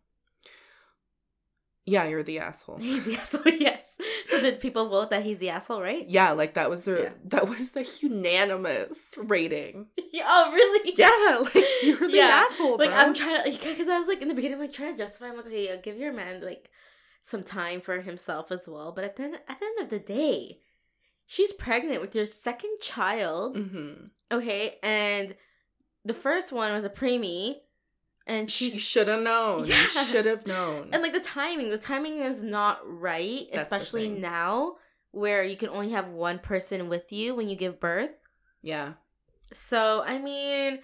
Yeah, 1.85 2.05
you're 2.05 2.23
the 2.23 2.39
asshole. 2.39 2.77
He's 2.81 3.05
the 3.05 3.17
asshole. 3.17 3.41
Yes. 3.59 3.85
So 4.29 4.39
did 4.39 4.59
people 4.59 4.87
vote 4.89 5.09
that 5.09 5.23
he's 5.23 5.39
the 5.39 5.49
asshole, 5.49 5.81
right? 5.81 6.07
Yeah, 6.07 6.31
like 6.31 6.53
that 6.53 6.69
was 6.69 6.83
the 6.83 7.01
Yeah. 7.03 7.09
that 7.25 7.49
was 7.49 7.71
the 7.71 7.83
unanimous 8.01 9.13
rating. 9.17 9.87
Yeah, 10.13 10.23
oh, 10.27 10.51
really? 10.53 10.93
Yeah, 10.95 11.39
like 11.39 11.65
you're 11.83 12.07
the 12.09 12.15
Yeah, 12.15 12.45
asshole. 12.49 12.77
Like. 12.77 12.91
I'm 12.91 13.13
trying 13.15 13.43
to, 13.51 13.57
because 13.57 13.89
I 13.89 13.97
was 13.97 14.07
like 14.07 14.21
in 14.21 14.27
the 14.27 14.35
beginning, 14.35 14.59
like 14.59 14.71
trying 14.71 14.93
to 14.95 14.97
justify. 14.97 15.27
I'm 15.29 15.35
like, 15.35 15.47
okay, 15.47 15.65
yeah, 15.65 15.77
give 15.77 15.97
your 15.97 16.13
man 16.13 16.41
like 16.41 16.69
some 17.29 17.43
time 17.43 17.81
for 17.81 18.01
himself 18.01 18.51
as 18.51 18.67
well. 18.67 18.91
But 18.91 19.03
at 19.03 19.15
the 19.15 19.23
end, 19.23 19.35
at 19.47 19.59
the 19.59 19.65
end 19.65 19.79
of 19.81 19.89
the 19.89 19.99
day, 19.99 20.59
she's 21.25 21.53
pregnant 21.53 22.01
with 22.01 22.15
your 22.15 22.25
second 22.25 22.79
child. 22.81 23.55
Mm-hmm. 23.55 24.05
Okay, 24.31 24.77
and 24.83 25.35
the 26.05 26.13
first 26.13 26.51
one 26.51 26.71
was 26.73 26.85
a 26.85 26.89
preemie, 26.89 27.55
and 28.27 28.49
She 28.51 28.77
should 28.77 29.07
have 29.07 29.21
known. 29.21 29.65
Yeah. 29.65 29.85
Should 29.85 30.25
have 30.25 30.45
known. 30.45 30.89
and 30.93 31.01
like 31.01 31.13
the 31.13 31.19
timing, 31.19 31.69
the 31.69 31.77
timing 31.77 32.19
is 32.19 32.43
not 32.43 32.79
right, 32.83 33.47
That's 33.51 33.63
especially 33.63 34.09
now 34.09 34.75
where 35.11 35.43
you 35.43 35.55
can 35.57 35.69
only 35.69 35.89
have 35.91 36.07
one 36.09 36.37
person 36.39 36.89
with 36.89 37.11
you 37.11 37.33
when 37.35 37.49
you 37.49 37.55
give 37.55 37.79
birth. 37.79 38.11
yeah, 38.61 38.93
So 39.51 40.03
I 40.05 40.19
mean, 40.19 40.79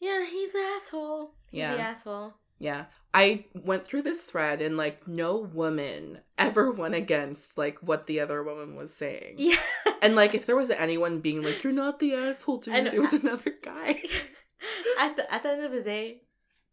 yeah, 0.00 0.24
he's 0.28 0.52
the 0.52 0.58
asshole. 0.58 1.34
He's 1.50 1.58
Yeah. 1.60 1.74
the 1.76 1.80
asshole. 1.80 2.34
Yeah. 2.58 2.86
I 3.14 3.46
went 3.54 3.84
through 3.86 4.02
this 4.02 4.22
thread 4.22 4.60
and 4.60 4.76
like 4.76 5.08
no 5.08 5.36
woman 5.38 6.20
ever 6.38 6.70
went 6.70 6.94
against 6.94 7.56
like 7.56 7.78
what 7.82 8.06
the 8.06 8.20
other 8.20 8.42
woman 8.44 8.76
was 8.76 8.92
saying. 8.94 9.36
Yeah. 9.38 9.56
And 10.02 10.14
like 10.14 10.34
if 10.34 10.44
there 10.46 10.56
was 10.56 10.70
anyone 10.70 11.20
being 11.20 11.42
like, 11.42 11.64
You're 11.64 11.72
not 11.72 11.98
the 11.98 12.14
asshole, 12.14 12.58
dude, 12.58 12.84
know. 12.84 12.90
it 12.92 12.98
was 13.00 13.12
another 13.14 13.54
guy. 13.62 14.02
at 15.00 15.16
the 15.16 15.32
at 15.32 15.42
the 15.42 15.48
end 15.50 15.64
of 15.64 15.72
the 15.72 15.80
day, 15.82 16.22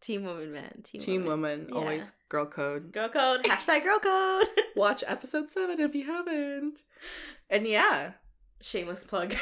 team 0.02 0.24
woman, 0.24 0.52
man. 0.52 0.82
Team, 0.84 1.00
Teen 1.00 1.24
woman. 1.24 1.60
woman, 1.60 1.66
Yeah. 1.70 1.74
always 1.76 2.12
girl 2.28 2.46
code. 2.46 2.92
Girl 2.92 3.08
code. 3.08 3.42
Hashtag 3.44 3.82
girl 3.84 3.98
code. 4.00 4.46
Watch 4.76 5.02
episode 5.06 5.48
seven 5.48 5.80
if 5.80 5.94
you 5.94 6.04
haven't. 6.04 6.82
And 7.48 7.66
yeah, 7.66 8.12
Shameless 8.60 9.04
plug. 9.04 9.34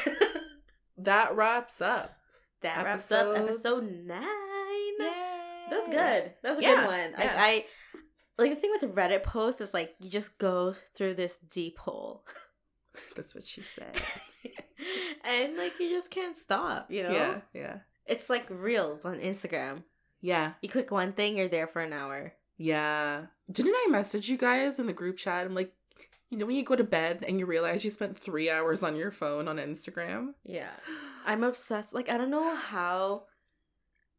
that 0.97 1.35
wraps 1.35 1.81
up. 1.81 2.17
that 2.61 2.83
wraps 2.85 3.11
up 3.11 3.27
Episode- 3.35 3.43
episode 3.43 3.91
nine. 4.05 4.42
That's 5.69 5.85
good. 5.89 6.33
That 6.41 6.49
was 6.49 6.59
a 6.59 6.61
Yeah, 6.61 6.75
good 6.75 6.87
one. 6.87 7.11
Like 7.13 7.23
yeah. 7.23 7.35
I 7.37 7.65
like 8.37 8.49
the 8.51 8.55
thing 8.55 8.71
with 8.71 8.95
Reddit 8.95 9.23
posts 9.23 9.61
is 9.61 9.73
like 9.73 9.95
you 9.99 10.09
just 10.09 10.37
go 10.37 10.75
through 10.95 11.15
this 11.15 11.37
deep 11.49 11.77
hole. 11.79 12.25
That's 13.15 13.33
what 13.35 13.43
she 13.45 13.61
said. 13.75 14.01
and 15.23 15.57
like 15.57 15.73
you 15.79 15.89
just 15.89 16.11
can't 16.11 16.37
stop, 16.37 16.91
you 16.91 17.03
know? 17.03 17.11
Yeah, 17.11 17.41
yeah. 17.53 17.75
It's 18.05 18.29
like 18.29 18.45
reels 18.49 19.05
on 19.05 19.19
Instagram. 19.19 19.83
Yeah, 20.21 20.53
You 20.61 20.69
click 20.69 20.89
one 20.89 21.11
thing, 21.11 21.35
you're 21.37 21.49
there 21.49 21.67
for 21.67 21.81
an 21.81 21.91
hour. 21.93 22.33
yeah. 22.57 23.25
Didn't 23.51 23.75
I 23.75 23.87
message 23.89 24.29
you 24.29 24.37
guys 24.37 24.79
in 24.79 24.87
the 24.87 24.93
group 24.93 25.17
chat? 25.17 25.45
I'm 25.45 25.53
like, 25.53 25.73
you 26.29 26.37
know 26.37 26.45
when 26.45 26.55
you 26.55 26.63
go 26.63 26.77
to 26.77 26.83
bed 26.83 27.25
and 27.27 27.37
you 27.37 27.45
realize 27.45 27.83
you 27.83 27.89
spent 27.91 28.17
three 28.17 28.49
hours 28.49 28.81
on 28.83 28.95
your 28.95 29.11
phone 29.11 29.49
on 29.49 29.57
Instagram? 29.57 30.33
Yeah. 30.45 30.69
I'm 31.25 31.43
obsessed. 31.43 31.93
Like 31.93 32.09
I 32.09 32.17
don't 32.17 32.29
know 32.31 32.55
how 32.55 33.23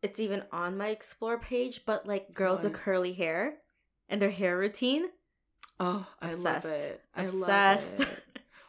it's 0.05 0.21
even 0.21 0.45
on 0.53 0.77
my 0.77 0.88
explore 0.88 1.38
page, 1.38 1.83
but 1.85 2.07
like 2.07 2.33
girls 2.35 2.62
with 2.62 2.75
curly 2.75 3.14
hair 3.14 3.57
and 4.09 4.21
their 4.23 4.31
hair 4.31 4.57
routine. 4.57 5.07
Oh, 5.81 6.07
I 6.21 6.29
Obsessed. 6.29 6.45
love 6.45 6.75
it. 6.75 7.01
I 7.17 7.23
Obsessed. 7.25 7.99
love 7.99 8.09
it. 8.09 8.19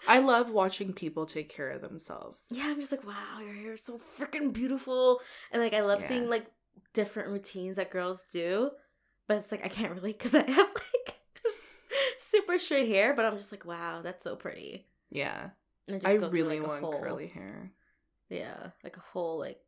I 0.08 0.20
love 0.20 0.50
watching 0.52 0.94
people 0.94 1.26
take 1.26 1.50
care 1.50 1.70
of 1.70 1.82
themselves. 1.82 2.48
yeah, 2.52 2.66
I'm 2.68 2.80
just 2.80 2.92
like, 2.92 3.06
wow, 3.06 3.40
your 3.40 3.54
hair 3.54 3.74
is 3.74 3.84
so 3.84 3.98
freaking 3.98 4.54
beautiful. 4.54 5.20
And 5.52 5.62
like 5.62 5.74
I 5.74 5.82
love 5.82 6.02
Yeah. 6.02 6.08
seeing 6.08 6.30
like 6.30 6.48
different 6.94 7.30
routines 7.30 7.76
that 7.76 7.92
girls 7.92 8.26
do. 8.32 8.72
But 9.28 9.38
it's 9.38 9.52
like 9.52 9.66
I 9.66 9.70
can't 9.70 9.94
relate 9.94 10.18
because 10.20 10.34
I 10.36 10.50
have 10.50 10.68
like 10.74 11.16
super 12.20 12.58
straight 12.60 12.88
hair, 12.88 13.14
but 13.14 13.26
I'm 13.26 13.38
just 13.38 13.52
like, 13.52 13.66
wow, 13.66 14.02
that's 14.04 14.24
so 14.24 14.36
pretty. 14.36 14.88
Yeah. 15.10 15.50
And 15.88 15.98
just 16.02 16.08
I 16.08 16.14
go 16.18 16.22
through, 16.30 16.30
really 16.30 16.60
like, 16.60 16.68
want 16.70 16.82
whole- 16.84 17.00
curly 17.02 17.28
hair. 17.28 17.72
Yeah, 18.30 18.72
like 18.84 18.98
a 18.98 19.04
whole 19.12 19.38
like 19.38 19.60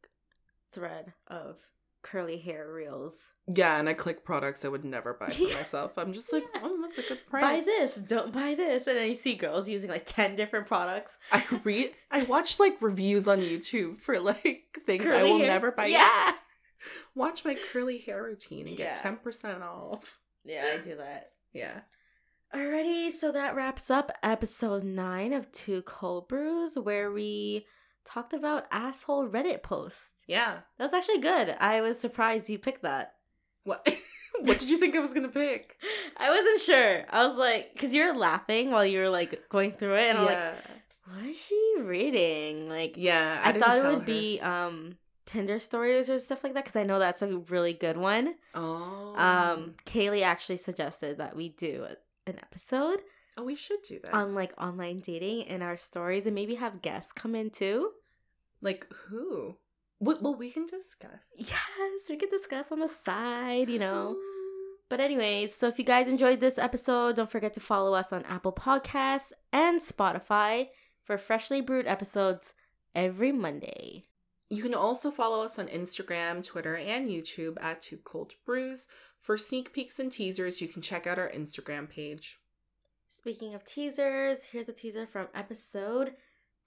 thread 0.71 1.13
of 1.27 1.57
curly 2.03 2.37
hair 2.37 2.71
reels. 2.71 3.15
Yeah, 3.47 3.77
and 3.77 3.89
I 3.89 3.93
click 3.93 4.23
products 4.23 4.63
I 4.63 4.69
would 4.69 4.85
never 4.85 5.13
buy 5.13 5.29
for 5.29 5.43
myself. 5.55 5.97
I'm 5.97 6.13
just 6.13 6.31
like, 6.31 6.43
oh, 6.63 6.77
that's 6.81 6.97
a 7.05 7.09
good 7.13 7.25
price. 7.27 7.43
Buy 7.43 7.63
this, 7.65 7.95
don't 7.95 8.31
buy 8.31 8.55
this, 8.55 8.87
and 8.87 8.97
then 8.97 9.07
you 9.09 9.15
see 9.15 9.35
girls 9.35 9.67
using 9.67 9.89
like 9.89 10.05
ten 10.05 10.35
different 10.35 10.67
products. 10.67 11.17
I 11.31 11.43
read, 11.63 11.91
I 12.11 12.23
watch 12.23 12.59
like 12.59 12.81
reviews 12.81 13.27
on 13.27 13.39
YouTube 13.39 13.99
for 13.99 14.19
like 14.19 14.79
things 14.85 15.05
I 15.05 15.23
will 15.23 15.39
hair? 15.39 15.47
never 15.47 15.71
buy. 15.71 15.87
Yeah. 15.87 15.97
Yeah. 15.97 16.31
Watch 17.15 17.43
my 17.43 17.57
curly 17.73 17.97
hair 17.97 18.23
routine 18.23 18.67
and 18.67 18.77
get 18.77 19.01
Yeah. 19.03 19.11
10% 19.23 19.61
off. 19.63 20.19
Yeah, 20.45 20.65
I 20.75 20.77
do 20.77 20.95
that. 20.97 21.31
Yeah. 21.51 21.79
Alrighty, 22.55 23.11
so 23.11 23.31
that 23.33 23.55
wraps 23.55 23.89
up 23.89 24.11
episode 24.23 24.83
nine 24.83 25.33
of 25.33 25.51
Two 25.51 25.81
Cold 25.81 26.29
Brews, 26.29 26.77
where 26.77 27.11
we 27.11 27.65
talked 28.07 28.33
about 28.33 28.65
asshole 28.71 29.27
Reddit 29.27 29.63
posts. 29.63 30.23
Yeah. 30.27 30.59
That's 30.77 30.93
actually 30.93 31.19
good. 31.19 31.55
I 31.59 31.81
was 31.81 31.99
surprised 31.99 32.49
you 32.49 32.57
picked 32.57 32.83
that. 32.83 33.13
What 33.63 33.87
what 34.41 34.59
did 34.59 34.69
you 34.69 34.77
think 34.77 34.95
I 34.95 34.99
was 34.99 35.13
going 35.13 35.23
to 35.23 35.29
pick? 35.29 35.77
I 36.17 36.29
wasn't 36.29 36.61
sure. 36.61 37.03
I 37.09 37.25
was 37.25 37.37
like, 37.37 37.73
because 37.73 37.93
you 37.93 38.05
were 38.05 38.17
laughing 38.17 38.71
while 38.71 38.85
you 38.85 38.99
were 38.99 39.09
like 39.09 39.49
going 39.49 39.71
through 39.71 39.95
it, 39.95 40.09
and 40.09 40.19
I'm 40.19 40.25
like, 40.25 40.55
what 41.05 41.25
is 41.25 41.37
she 41.37 41.75
reading? 41.79 42.69
Like, 42.69 42.95
yeah, 42.97 43.41
I, 43.43 43.51
didn't 43.51 43.63
thought 43.63 43.77
it 43.77 43.83
would 43.83 43.99
her. 43.99 44.05
be 44.05 44.39
um 44.41 44.97
Tinder 45.25 45.59
stories 45.59 46.09
or 46.09 46.19
stuff 46.19 46.41
like 46.43 46.53
that 46.53 46.63
because 46.63 46.77
I 46.77 46.83
know 46.83 46.99
that's 46.99 47.21
a 47.21 47.37
really 47.49 47.73
good 47.73 47.97
one. 47.97 48.35
Oh. 48.55 49.13
Um, 49.17 49.75
Kaylee 49.85 50.21
actually 50.21 50.55
suggested 50.55 51.17
that 51.17 51.35
we 51.35 51.49
do 51.49 51.85
an 52.25 52.37
episode 52.37 53.01
oh, 53.37 53.43
we 53.43 53.55
should 53.55 53.81
do 53.83 53.99
that. 54.03 54.13
on 54.13 54.33
like 54.35 54.53
online 54.61 54.99
dating 54.99 55.41
in 55.41 55.61
our 55.61 55.77
stories 55.77 56.25
and 56.25 56.35
maybe 56.35 56.55
have 56.55 56.81
guests 56.81 57.11
come 57.11 57.35
in 57.35 57.49
too. 57.49 57.91
like 58.61 58.87
who? 59.09 59.57
Well, 59.99 60.17
well, 60.21 60.35
we 60.35 60.51
can 60.51 60.65
discuss. 60.67 61.21
Yes, 61.37 62.01
we 62.09 62.17
can 62.17 62.29
discuss 62.29 62.71
on 62.71 62.79
the 62.79 62.87
side, 62.89 63.69
you 63.69 63.79
know. 63.79 64.15
But 64.89 65.01
anyways, 65.01 65.53
so 65.53 65.67
if 65.67 65.77
you 65.77 65.83
guys 65.83 66.07
enjoyed 66.07 66.39
this 66.39 66.57
episode, 66.57 67.17
don't 67.17 67.29
forget 67.29 67.53
to 67.55 67.59
follow 67.59 67.93
us 67.93 68.13
on 68.13 68.23
Apple 68.23 68.53
Podcasts 68.53 69.33
and 69.51 69.81
Spotify 69.81 70.69
for 71.03 71.17
freshly 71.17 71.59
brewed 71.59 71.85
episodes 71.87 72.53
every 72.95 73.33
Monday. 73.33 74.03
You 74.49 74.63
can 74.63 74.73
also 74.73 75.11
follow 75.11 75.43
us 75.43 75.59
on 75.59 75.67
Instagram, 75.67 76.41
Twitter, 76.45 76.77
and 76.77 77.09
YouTube 77.09 77.61
at 77.61 77.81
Two 77.81 77.97
Cold 77.97 78.35
Brews. 78.45 78.87
For 79.19 79.37
sneak 79.37 79.73
peeks 79.73 79.99
and 79.99 80.09
teasers, 80.09 80.61
you 80.61 80.69
can 80.69 80.81
check 80.81 81.05
out 81.05 81.19
our 81.19 81.29
Instagram 81.29 81.89
page. 81.89 82.39
Speaking 83.09 83.55
of 83.55 83.63
teasers, 83.65 84.43
here's 84.51 84.69
a 84.69 84.73
teaser 84.73 85.07
from 85.07 85.27
episode 85.33 86.13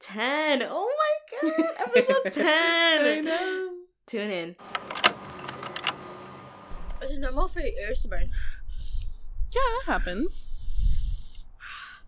10. 0.01 0.63
Oh 0.63 0.97
my 0.99 1.51
god, 1.51 1.67
episode 1.97 2.33
10. 2.33 2.47
I 2.47 3.21
know. 3.21 3.71
Tune 4.07 4.31
in. 4.31 4.57
Is 7.03 7.13
it 7.13 7.21
normal 7.21 7.49
for 7.49 7.61
your 7.61 7.79
ears 7.81 8.01
to 8.01 8.09
burn? 8.09 8.31
Yeah, 9.53 9.61
that 9.61 9.93
happens. 9.93 10.49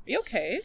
Are 0.07 0.11
you 0.11 0.19
okay? 0.21 0.61